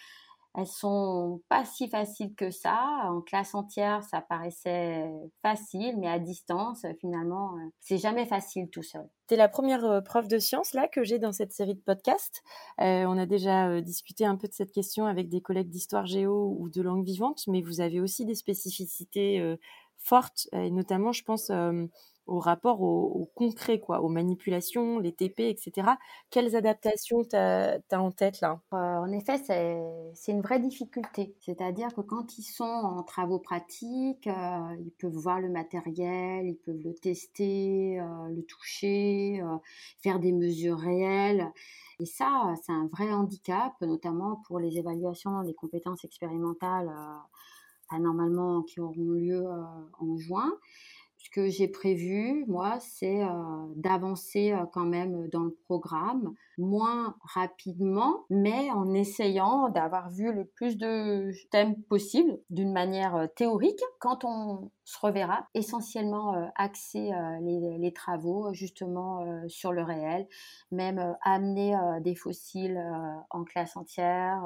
elles 0.54 0.66
sont 0.66 1.40
pas 1.48 1.64
si 1.64 1.88
faciles 1.88 2.34
que 2.34 2.50
ça. 2.50 3.06
En 3.06 3.22
classe 3.22 3.54
entière, 3.54 4.04
ça 4.04 4.20
paraissait 4.20 5.10
facile, 5.40 5.96
mais 5.98 6.08
à 6.08 6.18
distance, 6.18 6.84
finalement, 7.00 7.54
euh, 7.54 7.70
c'est 7.80 7.96
jamais 7.96 8.26
facile 8.26 8.68
tout 8.68 8.82
seul. 8.82 9.08
C'est 9.30 9.36
la 9.36 9.48
première 9.48 9.82
euh, 9.86 10.02
preuve 10.02 10.28
de 10.28 10.38
science 10.38 10.74
là 10.74 10.88
que 10.88 11.04
j'ai 11.04 11.18
dans 11.18 11.32
cette 11.32 11.54
série 11.54 11.74
de 11.74 11.80
podcasts. 11.80 12.42
on 12.78 13.16
a 13.16 13.24
déjà 13.24 13.80
discuté 13.80 14.26
un 14.26 14.36
peu 14.36 14.46
de 14.46 14.52
cette 14.52 14.72
question 14.72 15.06
avec 15.06 15.30
des 15.30 15.40
collègues 15.40 15.70
d'histoire 15.70 16.04
géo 16.04 16.54
ou 16.58 16.68
de 16.68 16.82
langue 16.82 17.06
vivante, 17.06 17.44
mais 17.46 17.62
vous 17.62 17.80
avez 17.80 18.00
aussi 18.00 18.26
des 18.26 18.34
spécificités 18.34 19.56
fortes, 19.96 20.48
et 20.52 20.70
notamment, 20.70 21.12
je 21.12 21.24
pense 21.24 21.50
au 22.26 22.38
rapport 22.38 22.80
au, 22.82 23.28
concret, 23.34 23.80
quoi, 23.80 24.00
aux 24.00 24.08
manipulations, 24.08 24.98
les 24.98 25.12
TP, 25.12 25.40
etc. 25.48 25.88
Quelles 26.30 26.54
adaptations 26.56 27.24
tu 27.24 27.36
as, 27.36 27.80
en 27.92 28.10
tête 28.10 28.40
là? 28.40 28.60
Euh, 28.72 28.76
En 28.76 29.10
effet, 29.10 29.38
c'est 30.14 30.32
une 30.32 30.40
vraie 30.40 30.60
difficulté. 30.60 31.34
C'est-à-dire 31.40 31.92
que 31.94 32.00
quand 32.00 32.38
ils 32.38 32.44
sont 32.44 32.64
en 32.64 33.02
travaux 33.02 33.38
pratiques, 33.38 34.26
euh, 34.26 34.76
ils 34.80 34.92
peuvent 34.98 35.12
voir 35.12 35.40
le 35.40 35.48
matériel, 35.48 36.46
ils 36.46 36.58
peuvent 36.64 36.80
le 36.82 36.94
tester, 36.94 38.00
euh, 38.00 38.28
le 38.28 38.42
toucher, 38.44 39.42
faire 40.02 40.20
des 40.20 40.32
mesures 40.32 40.78
réelles. 40.78 41.50
Et 41.98 42.06
ça, 42.06 42.54
c'est 42.62 42.72
un 42.72 42.86
vrai 42.86 43.12
handicap, 43.12 43.72
notamment 43.80 44.42
pour 44.46 44.58
les 44.58 44.78
évaluations 44.78 45.42
des 45.42 45.54
compétences 45.54 46.04
expérimentales, 46.04 46.90
normalement 48.00 48.62
qui 48.62 48.80
auront 48.80 49.10
lieu 49.10 49.46
en 49.98 50.16
juin 50.16 50.50
Ce 51.22 51.30
que 51.30 51.48
j'ai 51.48 51.68
prévu, 51.68 52.44
moi, 52.48 52.78
c'est 52.80 53.22
d'avancer 53.76 54.52
quand 54.72 54.84
même 54.84 55.28
dans 55.28 55.44
le 55.44 55.56
programme, 55.66 56.34
moins 56.58 57.16
rapidement, 57.22 58.24
mais 58.28 58.70
en 58.70 58.92
essayant 58.92 59.68
d'avoir 59.68 60.10
vu 60.10 60.32
le 60.32 60.44
plus 60.44 60.76
de 60.76 61.30
thèmes 61.52 61.80
possible 61.84 62.40
d'une 62.50 62.72
manière 62.72 63.28
théorique. 63.36 63.80
Quand 64.00 64.24
on 64.24 64.72
se 64.84 64.98
reverra, 64.98 65.46
essentiellement 65.54 66.50
axer 66.56 67.12
les, 67.40 67.78
les, 67.78 67.92
travaux 67.92 68.52
justement 68.52 69.24
sur 69.46 69.70
le 69.70 69.84
réel, 69.84 70.26
même 70.72 71.16
amener 71.22 71.76
des 72.00 72.16
fossiles 72.16 72.82
en 73.30 73.44
classe 73.44 73.76
entière. 73.76 74.42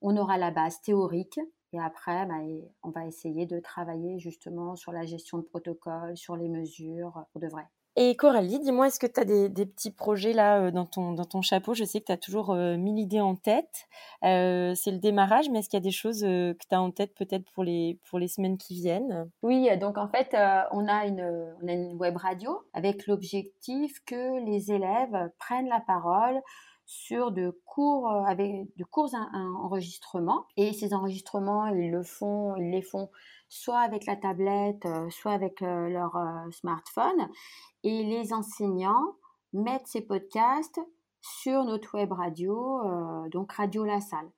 on 0.00 0.16
aura 0.16 0.38
la 0.38 0.50
base 0.50 0.80
théorique 0.80 1.38
et 1.72 1.80
après, 1.80 2.26
bah, 2.26 2.34
on 2.82 2.90
va 2.90 3.06
essayer 3.06 3.46
de 3.46 3.60
travailler 3.60 4.18
justement 4.18 4.76
sur 4.76 4.92
la 4.92 5.04
gestion 5.04 5.38
de 5.38 5.42
protocole, 5.42 6.16
sur 6.16 6.36
les 6.36 6.48
mesures 6.48 7.24
pour 7.32 7.40
de 7.40 7.48
vrai. 7.48 7.66
Et 7.96 8.14
Coralie, 8.14 8.60
dis-moi, 8.60 8.86
est-ce 8.86 9.00
que 9.00 9.06
tu 9.06 9.20
as 9.20 9.24
des, 9.24 9.66
petits 9.66 9.90
projets 9.90 10.32
là 10.32 10.60
euh, 10.60 10.70
dans 10.70 10.86
ton, 10.86 11.12
dans 11.12 11.24
ton 11.24 11.42
chapeau? 11.42 11.74
Je 11.74 11.84
sais 11.84 12.00
que 12.00 12.06
tu 12.06 12.12
as 12.12 12.16
toujours 12.16 12.50
euh, 12.50 12.76
mille 12.76 12.98
idées 12.98 13.20
en 13.20 13.34
tête. 13.34 13.88
Euh, 14.24 14.74
c'est 14.76 14.92
le 14.92 14.98
démarrage, 14.98 15.50
mais 15.50 15.58
est-ce 15.58 15.68
qu'il 15.68 15.76
y 15.76 15.82
a 15.82 15.84
des 15.84 15.90
choses 15.90 16.20
que 16.20 16.52
tu 16.52 16.74
as 16.74 16.80
en 16.80 16.92
tête 16.92 17.14
peut-être 17.14 17.50
pour 17.50 17.64
les, 17.64 17.98
pour 18.08 18.20
les 18.20 18.28
semaines 18.28 18.58
qui 18.58 18.74
viennent? 18.74 19.28
Oui, 19.42 19.68
donc 19.78 19.98
en 19.98 20.08
fait, 20.08 20.36
on, 20.70 20.86
a 20.86 21.06
une, 21.06 21.54
on 21.62 21.68
a 21.68 21.72
une 21.72 21.96
web 21.96 22.16
radio 22.16 22.62
avec 22.74 23.06
l'objectif 23.06 24.00
que 24.06 24.44
les 24.46 24.70
élèves 24.70 25.30
prennent 25.38 25.68
la 25.68 25.80
parole 25.80 26.40
sur 26.90 27.30
de 27.30 27.56
courts 27.66 28.10
euh, 28.10 28.24
avec 28.24 28.76
de 28.76 28.84
courts 28.84 29.14
enregistrements. 29.32 30.44
Et 30.56 30.72
ces 30.72 30.92
enregistrements 30.92 31.66
ils 31.68 31.92
le 31.92 32.02
font 32.02 32.56
ils 32.56 32.70
les 32.70 32.82
font 32.82 33.10
soit 33.48 33.78
avec 33.78 34.06
la 34.06 34.16
tablette 34.16 34.86
euh, 34.86 35.08
soit 35.08 35.30
avec 35.30 35.62
euh, 35.62 35.88
leur 35.88 36.18
smartphone. 36.50 37.28
Et 37.84 38.02
les 38.02 38.32
enseignants 38.32 39.14
mettent 39.52 39.86
ces 39.86 40.00
podcasts 40.00 40.80
sur 41.20 41.62
notre 41.62 41.94
web 41.94 42.12
radio 42.12 42.82
donc 43.30 43.52
Radio 43.52 43.84
La 43.84 44.00
Salle 44.00 44.30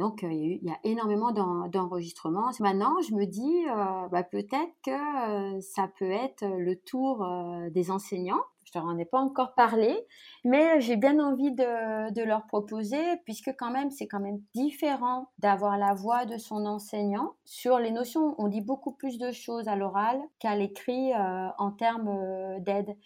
donc, 0.00 0.22
il 0.22 0.58
y 0.62 0.70
a 0.70 0.78
énormément 0.82 1.32
d'enregistrements. 1.68 2.50
Maintenant, 2.58 2.94
je 3.08 3.14
me 3.14 3.26
dis, 3.26 3.64
bah, 4.10 4.24
peut-être 4.24 4.72
que 4.84 5.60
ça 5.60 5.88
peut 5.98 6.10
être 6.10 6.44
le 6.44 6.76
tour 6.76 7.24
des 7.70 7.90
enseignants 7.90 8.42
je 8.72 8.78
leur 8.78 8.86
en 8.86 8.98
ai 8.98 9.04
pas 9.04 9.18
encore 9.18 9.54
parlé, 9.54 10.06
mais 10.44 10.80
j'ai 10.80 10.96
bien 10.96 11.18
envie 11.18 11.52
de, 11.52 12.24
leur 12.24 12.46
proposer, 12.46 13.02
puisque 13.24 13.50
quand 13.58 13.70
même, 13.70 13.90
c'est 13.90 14.06
quand 14.06 14.20
même 14.20 14.40
différent 14.54 15.30
d'avoir 15.38 15.76
la 15.76 15.94
voix 15.94 16.24
de 16.24 16.36
son 16.38 16.66
enseignant. 16.66 17.34
Sur 17.44 17.78
les 17.78 17.90
notions, 17.90 18.34
on 18.38 18.48
dit 18.48 18.60
beaucoup 18.60 18.92
plus 18.92 19.18
de 19.18 19.32
choses 19.32 19.66
à 19.68 19.74
l'oral 19.74 20.20
qu'à 20.38 20.54
l'écrit 20.54 21.12
euh, 21.12 21.48
en 21.58 21.72
termes 21.72 22.08
euh, 22.08 22.60
d'aide. 22.60 22.96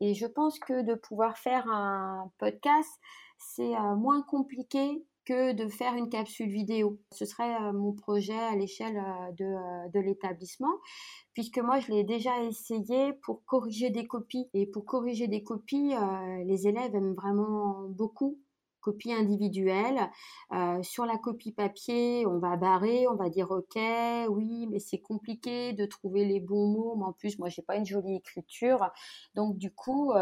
Et 0.00 0.14
je 0.14 0.26
pense 0.26 0.58
que 0.58 0.82
de 0.82 0.94
pouvoir 0.94 1.38
faire 1.38 1.68
un 1.68 2.30
podcast, 2.38 2.90
c'est 3.38 3.76
euh, 3.76 3.94
moins 3.94 4.22
compliqué 4.22 5.04
que 5.24 5.52
de 5.52 5.68
faire 5.68 5.94
une 5.94 6.08
capsule 6.08 6.50
vidéo. 6.50 6.98
Ce 7.12 7.24
serait 7.24 7.54
euh, 7.62 7.72
mon 7.72 7.92
projet 7.92 8.38
à 8.38 8.56
l'échelle 8.56 8.96
euh, 8.96 9.32
de, 9.32 9.44
euh, 9.44 9.88
de 9.92 10.00
l'établissement, 10.00 10.74
puisque 11.34 11.58
moi 11.58 11.80
je 11.80 11.92
l'ai 11.92 12.04
déjà 12.04 12.42
essayé 12.42 13.12
pour 13.22 13.44
corriger 13.44 13.90
des 13.90 14.06
copies. 14.06 14.48
Et 14.54 14.66
pour 14.66 14.84
corriger 14.84 15.28
des 15.28 15.42
copies, 15.42 15.94
les 16.44 16.66
élèves 16.66 16.94
aiment 16.94 17.14
vraiment 17.14 17.82
beaucoup 17.88 18.38
copie 18.80 19.12
individuelle. 19.12 20.10
sur 20.82 21.06
la 21.06 21.16
copie 21.16 21.52
papier, 21.52 22.26
on 22.26 22.38
va 22.38 22.56
barrer, 22.56 23.06
on 23.06 23.14
va 23.14 23.28
dire 23.28 23.50
ok, 23.50 23.78
oui, 24.28 24.66
mais 24.66 24.80
c'est 24.80 24.98
compliqué 24.98 25.72
de 25.72 25.86
trouver 25.86 26.24
les 26.24 26.40
bons 26.40 26.66
mots. 26.66 26.96
Mais 26.96 27.04
en 27.04 27.12
plus, 27.12 27.38
moi, 27.38 27.48
j'ai 27.48 27.62
pas 27.62 27.76
une 27.76 27.86
jolie 27.86 28.16
écriture, 28.16 28.90
donc 29.34 29.56
du 29.56 29.72
coup, 29.72 30.12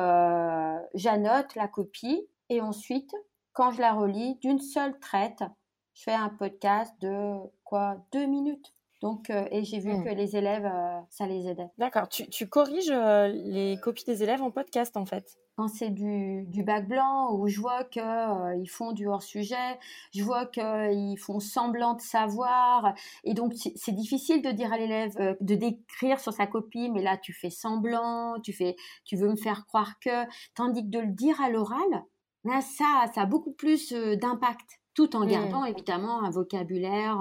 j'annote 0.95 1.55
la 1.55 1.69
copie 1.69 2.29
et 2.51 2.61
ensuite 2.61 3.15
quand 3.61 3.73
je 3.73 3.83
la 3.83 3.93
relis 3.93 4.37
d'une 4.37 4.59
seule 4.59 4.99
traite, 5.01 5.45
je 5.93 6.05
fais 6.05 6.15
un 6.15 6.31
podcast 6.31 6.95
de 7.03 7.35
quoi 7.63 7.97
Deux 8.11 8.25
minutes. 8.25 8.73
Donc, 9.03 9.29
euh, 9.29 9.47
et 9.51 9.65
j'ai 9.65 9.81
vu 9.81 9.93
mmh. 9.93 10.05
que 10.05 10.09
les 10.09 10.35
élèves, 10.35 10.65
euh, 10.65 10.99
ça 11.11 11.27
les 11.27 11.47
aidait. 11.47 11.69
D'accord. 11.77 12.09
Tu, 12.09 12.49
corriges 12.49 12.91
euh, 12.91 13.29
les 13.29 13.79
copies 13.83 14.07
des 14.07 14.23
élèves 14.23 14.41
en 14.41 14.51
podcast, 14.51 14.97
en 14.97 15.05
fait? 15.05 15.37
Quand 15.59 15.69
c'est 15.69 15.91
du, 15.91 16.47
bac 16.65 16.89
blanc, 16.89 17.35
où 17.35 17.49
je 17.49 17.61
vois 17.61 17.85
qu'ils 17.85 18.71
font 18.71 18.93
du 18.93 19.07
hors-sujet, 19.07 19.79
je 20.15 20.25
vois 20.25 20.47
qu'ils 20.47 21.19
font 21.19 21.39
semblant 21.39 21.93
de 21.93 22.01
savoir. 22.01 22.95
Et 23.25 23.35
donc, 23.35 23.53
c'est 23.77 23.93
difficile 23.93 24.41
de 24.41 24.53
dire 24.53 24.73
à 24.73 24.79
l'élève, 24.79 25.37
de 25.39 25.55
décrire 25.55 26.19
sur 26.19 26.33
sa 26.33 26.47
copie, 26.47 26.89
mais 26.89 27.03
là, 27.03 27.19
tu 27.19 27.35
fais 27.35 27.51
semblant, 27.51 28.41
tu, 28.43 28.55
fais, 28.55 28.75
tu 29.05 29.17
veux 29.17 29.29
me 29.29 29.37
faire 29.37 29.67
croire 29.67 29.99
que. 30.01 30.25
Tandis 30.55 30.83
que 30.83 30.89
de 30.89 31.01
le 31.01 31.13
dire 31.13 31.39
à 31.43 31.51
l'oral, 31.51 32.07
Là, 32.45 32.61
ça, 32.61 33.07
ça 33.15 33.23
a 33.23 33.27
beaucoup 33.27 33.53
plus 33.53 33.93
d'impact, 33.93 34.81
tout 34.95 35.15
en 35.15 35.25
mmh. 35.25 35.29
gardant 35.29 35.65
évidemment 35.65 36.23
un 36.25 36.31
vocabulaire 36.31 37.19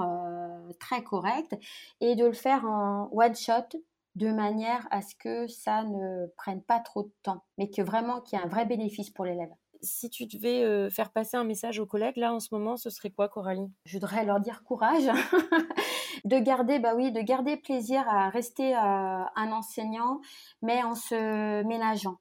très 0.78 1.02
correct 1.02 1.54
et 2.00 2.16
de 2.16 2.24
le 2.24 2.32
faire 2.32 2.64
en 2.64 3.10
one 3.12 3.34
shot 3.34 3.78
de 4.16 4.32
manière 4.32 4.86
à 4.90 5.02
ce 5.02 5.14
que 5.14 5.46
ça 5.46 5.84
ne 5.84 6.26
prenne 6.36 6.62
pas 6.62 6.80
trop 6.80 7.04
de 7.04 7.12
temps, 7.22 7.44
mais 7.58 7.70
que 7.70 7.82
vraiment 7.82 8.20
qu'il 8.20 8.38
y 8.38 8.42
ait 8.42 8.44
un 8.44 8.48
vrai 8.48 8.64
bénéfice 8.66 9.10
pour 9.10 9.24
l'élève. 9.24 9.52
Si 9.82 10.10
tu 10.10 10.26
devais 10.26 10.90
faire 10.90 11.10
passer 11.10 11.36
un 11.36 11.44
message 11.44 11.78
aux 11.78 11.86
collègues 11.86 12.16
là 12.16 12.34
en 12.34 12.40
ce 12.40 12.48
moment, 12.52 12.76
ce 12.76 12.90
serait 12.90 13.10
quoi, 13.10 13.28
Coralie? 13.28 13.70
Je 13.86 13.98
voudrais 13.98 14.24
leur 14.24 14.40
dire 14.40 14.62
courage, 14.64 15.04
de 16.24 16.38
garder, 16.38 16.78
bah 16.78 16.94
oui, 16.94 17.12
de 17.12 17.20
garder 17.20 17.56
plaisir 17.56 18.06
à 18.08 18.28
rester 18.28 18.74
un 18.74 19.52
enseignant, 19.52 20.20
mais 20.60 20.82
en 20.82 20.94
se 20.94 21.62
ménageant 21.62 22.18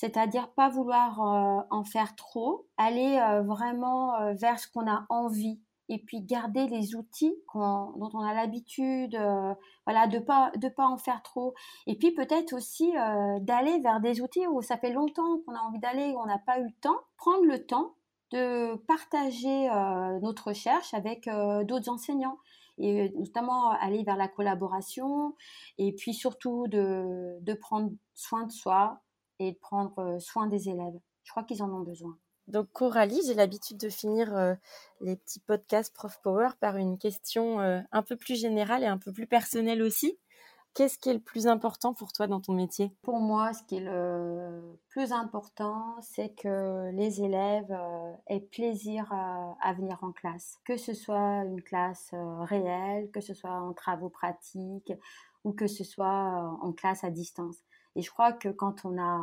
c'est-à-dire 0.00 0.48
pas 0.52 0.70
vouloir 0.70 1.20
euh, 1.20 1.62
en 1.68 1.84
faire 1.84 2.16
trop, 2.16 2.66
aller 2.78 3.18
euh, 3.18 3.42
vraiment 3.42 4.14
euh, 4.14 4.32
vers 4.32 4.58
ce 4.58 4.66
qu'on 4.66 4.90
a 4.90 5.04
envie 5.10 5.60
et 5.90 5.98
puis 5.98 6.22
garder 6.22 6.68
les 6.68 6.94
outils 6.94 7.34
dont 7.52 8.10
on 8.14 8.20
a 8.20 8.32
l'habitude, 8.32 9.20
voilà, 9.84 10.06
de 10.06 10.20
pas 10.20 10.52
de 10.56 10.68
pas 10.68 10.86
en 10.86 10.96
faire 10.96 11.20
trop. 11.24 11.52
Et 11.88 11.98
puis 11.98 12.12
peut-être 12.12 12.52
aussi 12.52 12.92
d'aller 13.40 13.80
vers 13.80 13.98
des 13.98 14.20
outils 14.20 14.46
où 14.46 14.62
ça 14.62 14.76
fait 14.76 14.92
longtemps 14.92 15.40
qu'on 15.44 15.52
a 15.56 15.58
envie 15.58 15.80
d'aller, 15.80 16.12
où 16.12 16.20
on 16.20 16.26
n'a 16.26 16.38
pas 16.38 16.60
eu 16.60 16.66
le 16.66 16.80
temps, 16.80 17.00
prendre 17.16 17.44
le 17.44 17.66
temps 17.66 17.96
de 18.30 18.76
partager 18.86 19.68
notre 20.22 20.46
recherche 20.50 20.94
avec 20.94 21.28
d'autres 21.64 21.88
enseignants 21.88 22.38
et 22.78 23.10
notamment 23.16 23.70
aller 23.70 24.04
vers 24.04 24.16
la 24.16 24.28
collaboration 24.28 25.34
et 25.76 25.92
puis 25.92 26.14
surtout 26.14 26.68
de, 26.68 27.36
de 27.40 27.52
prendre 27.54 27.90
soin 28.14 28.46
de 28.46 28.52
soi, 28.52 29.00
et 29.40 29.52
de 29.52 29.58
prendre 29.58 29.98
euh, 29.98 30.18
soin 30.20 30.46
des 30.46 30.68
élèves. 30.68 31.00
Je 31.24 31.32
crois 31.32 31.42
qu'ils 31.42 31.62
en 31.62 31.70
ont 31.70 31.80
besoin. 31.80 32.16
Donc 32.46 32.70
Coralie, 32.72 33.20
j'ai 33.26 33.34
l'habitude 33.34 33.78
de 33.78 33.88
finir 33.88 34.36
euh, 34.36 34.54
les 35.00 35.16
petits 35.16 35.40
podcasts 35.40 35.94
Prof 35.94 36.20
Power 36.22 36.50
par 36.60 36.76
une 36.76 36.98
question 36.98 37.60
euh, 37.60 37.80
un 37.90 38.02
peu 38.02 38.16
plus 38.16 38.38
générale 38.38 38.82
et 38.82 38.86
un 38.86 38.98
peu 38.98 39.12
plus 39.12 39.26
personnelle 39.26 39.82
aussi. 39.82 40.18
Qu'est-ce 40.74 40.98
qui 40.98 41.08
est 41.08 41.14
le 41.14 41.20
plus 41.20 41.48
important 41.48 41.94
pour 41.94 42.12
toi 42.12 42.28
dans 42.28 42.40
ton 42.40 42.52
métier? 42.52 42.92
Pour 43.02 43.18
moi, 43.18 43.52
ce 43.52 43.64
qui 43.64 43.76
est 43.76 43.84
le 43.84 44.78
plus 44.88 45.10
important, 45.10 45.96
c'est 46.00 46.28
que 46.28 46.90
les 46.92 47.22
élèves 47.22 47.76
aient 48.28 48.40
plaisir 48.40 49.12
à, 49.12 49.56
à, 49.60 49.72
venir 49.72 49.98
en 50.02 50.12
classe. 50.12 50.60
Que 50.64 50.76
ce 50.76 50.94
soit 50.94 51.42
une 51.44 51.60
classe 51.60 52.14
réelle, 52.42 53.10
que 53.10 53.20
ce 53.20 53.34
soit 53.34 53.50
en 53.50 53.72
travaux 53.72 54.10
pratiques 54.10 54.92
ou 55.42 55.52
que 55.52 55.66
ce 55.66 55.82
soit 55.82 56.56
en 56.62 56.72
classe 56.72 57.02
à 57.02 57.10
distance. 57.10 57.56
Et 57.96 58.02
je 58.02 58.10
crois 58.10 58.32
que 58.32 58.48
quand 58.48 58.84
on 58.84 59.00
a 59.00 59.20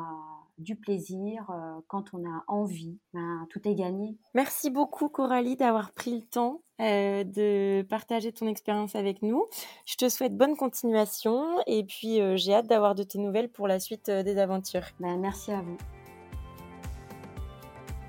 du 0.58 0.76
plaisir, 0.76 1.50
euh, 1.50 1.80
quand 1.88 2.14
on 2.14 2.26
a 2.26 2.44
envie, 2.48 2.98
ben, 3.14 3.48
tout 3.50 3.66
est 3.68 3.76
gagné. 3.76 4.18
Merci 4.34 4.70
beaucoup 4.70 5.08
Coralie 5.08 5.56
d'avoir 5.56 5.92
pris 5.92 6.16
le 6.16 6.22
temps 6.22 6.62
euh, 6.82 7.24
de 7.24 7.84
partager 7.84 8.32
ton 8.32 8.48
expérience 8.48 8.96
avec 8.96 9.22
nous. 9.22 9.46
Je 9.86 9.96
te 9.96 10.10
souhaite 10.10 10.36
bonne 10.36 10.56
continuation 10.56 11.60
et 11.68 11.84
puis 11.84 12.20
euh, 12.20 12.36
j'ai 12.38 12.56
hâte 12.56 12.68
d'avoir 12.68 12.96
de 12.96 13.04
tes 13.04 13.20
nouvelles 13.20 13.50
pour 13.50 13.68
la 13.68 13.80
suite 13.80 14.10
des 14.10 14.38
aventures. 14.40 14.86
Ben, 15.00 15.20
merci 15.20 15.52
à 15.52 15.62
vous. 15.62 15.78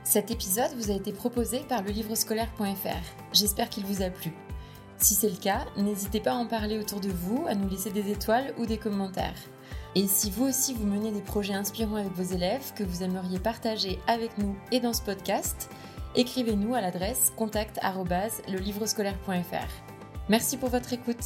Cet 0.04 0.30
épisode 0.30 0.72
vous 0.74 0.90
a 0.90 0.94
été 0.94 1.12
proposé 1.12 1.60
par 1.68 1.82
le 1.82 1.90
livrescolaire.fr. 1.90 3.32
J'espère 3.32 3.68
qu'il 3.68 3.84
vous 3.84 4.02
a 4.02 4.08
plu. 4.08 4.32
Si 4.96 5.14
c'est 5.14 5.28
le 5.28 5.36
cas, 5.36 5.66
n'hésitez 5.76 6.18
pas 6.18 6.32
à 6.32 6.36
en 6.36 6.46
parler 6.46 6.78
autour 6.78 7.00
de 7.00 7.10
vous, 7.10 7.44
à 7.46 7.54
nous 7.54 7.68
laisser 7.68 7.90
des 7.90 8.10
étoiles 8.10 8.54
ou 8.58 8.64
des 8.64 8.78
commentaires. 8.78 9.36
Et 9.94 10.06
si 10.06 10.30
vous 10.30 10.46
aussi 10.46 10.74
vous 10.74 10.86
menez 10.86 11.10
des 11.10 11.22
projets 11.22 11.54
inspirants 11.54 11.96
avec 11.96 12.12
vos 12.12 12.34
élèves 12.34 12.74
que 12.74 12.84
vous 12.84 13.02
aimeriez 13.02 13.38
partager 13.38 13.98
avec 14.06 14.36
nous 14.38 14.54
et 14.70 14.80
dans 14.80 14.92
ce 14.92 15.00
podcast, 15.02 15.70
écrivez-nous 16.14 16.74
à 16.74 16.80
l'adresse 16.80 17.32
contact@lelivrescolaire.fr. 17.36 19.68
Merci 20.28 20.56
pour 20.56 20.68
votre 20.68 20.92
écoute. 20.92 21.24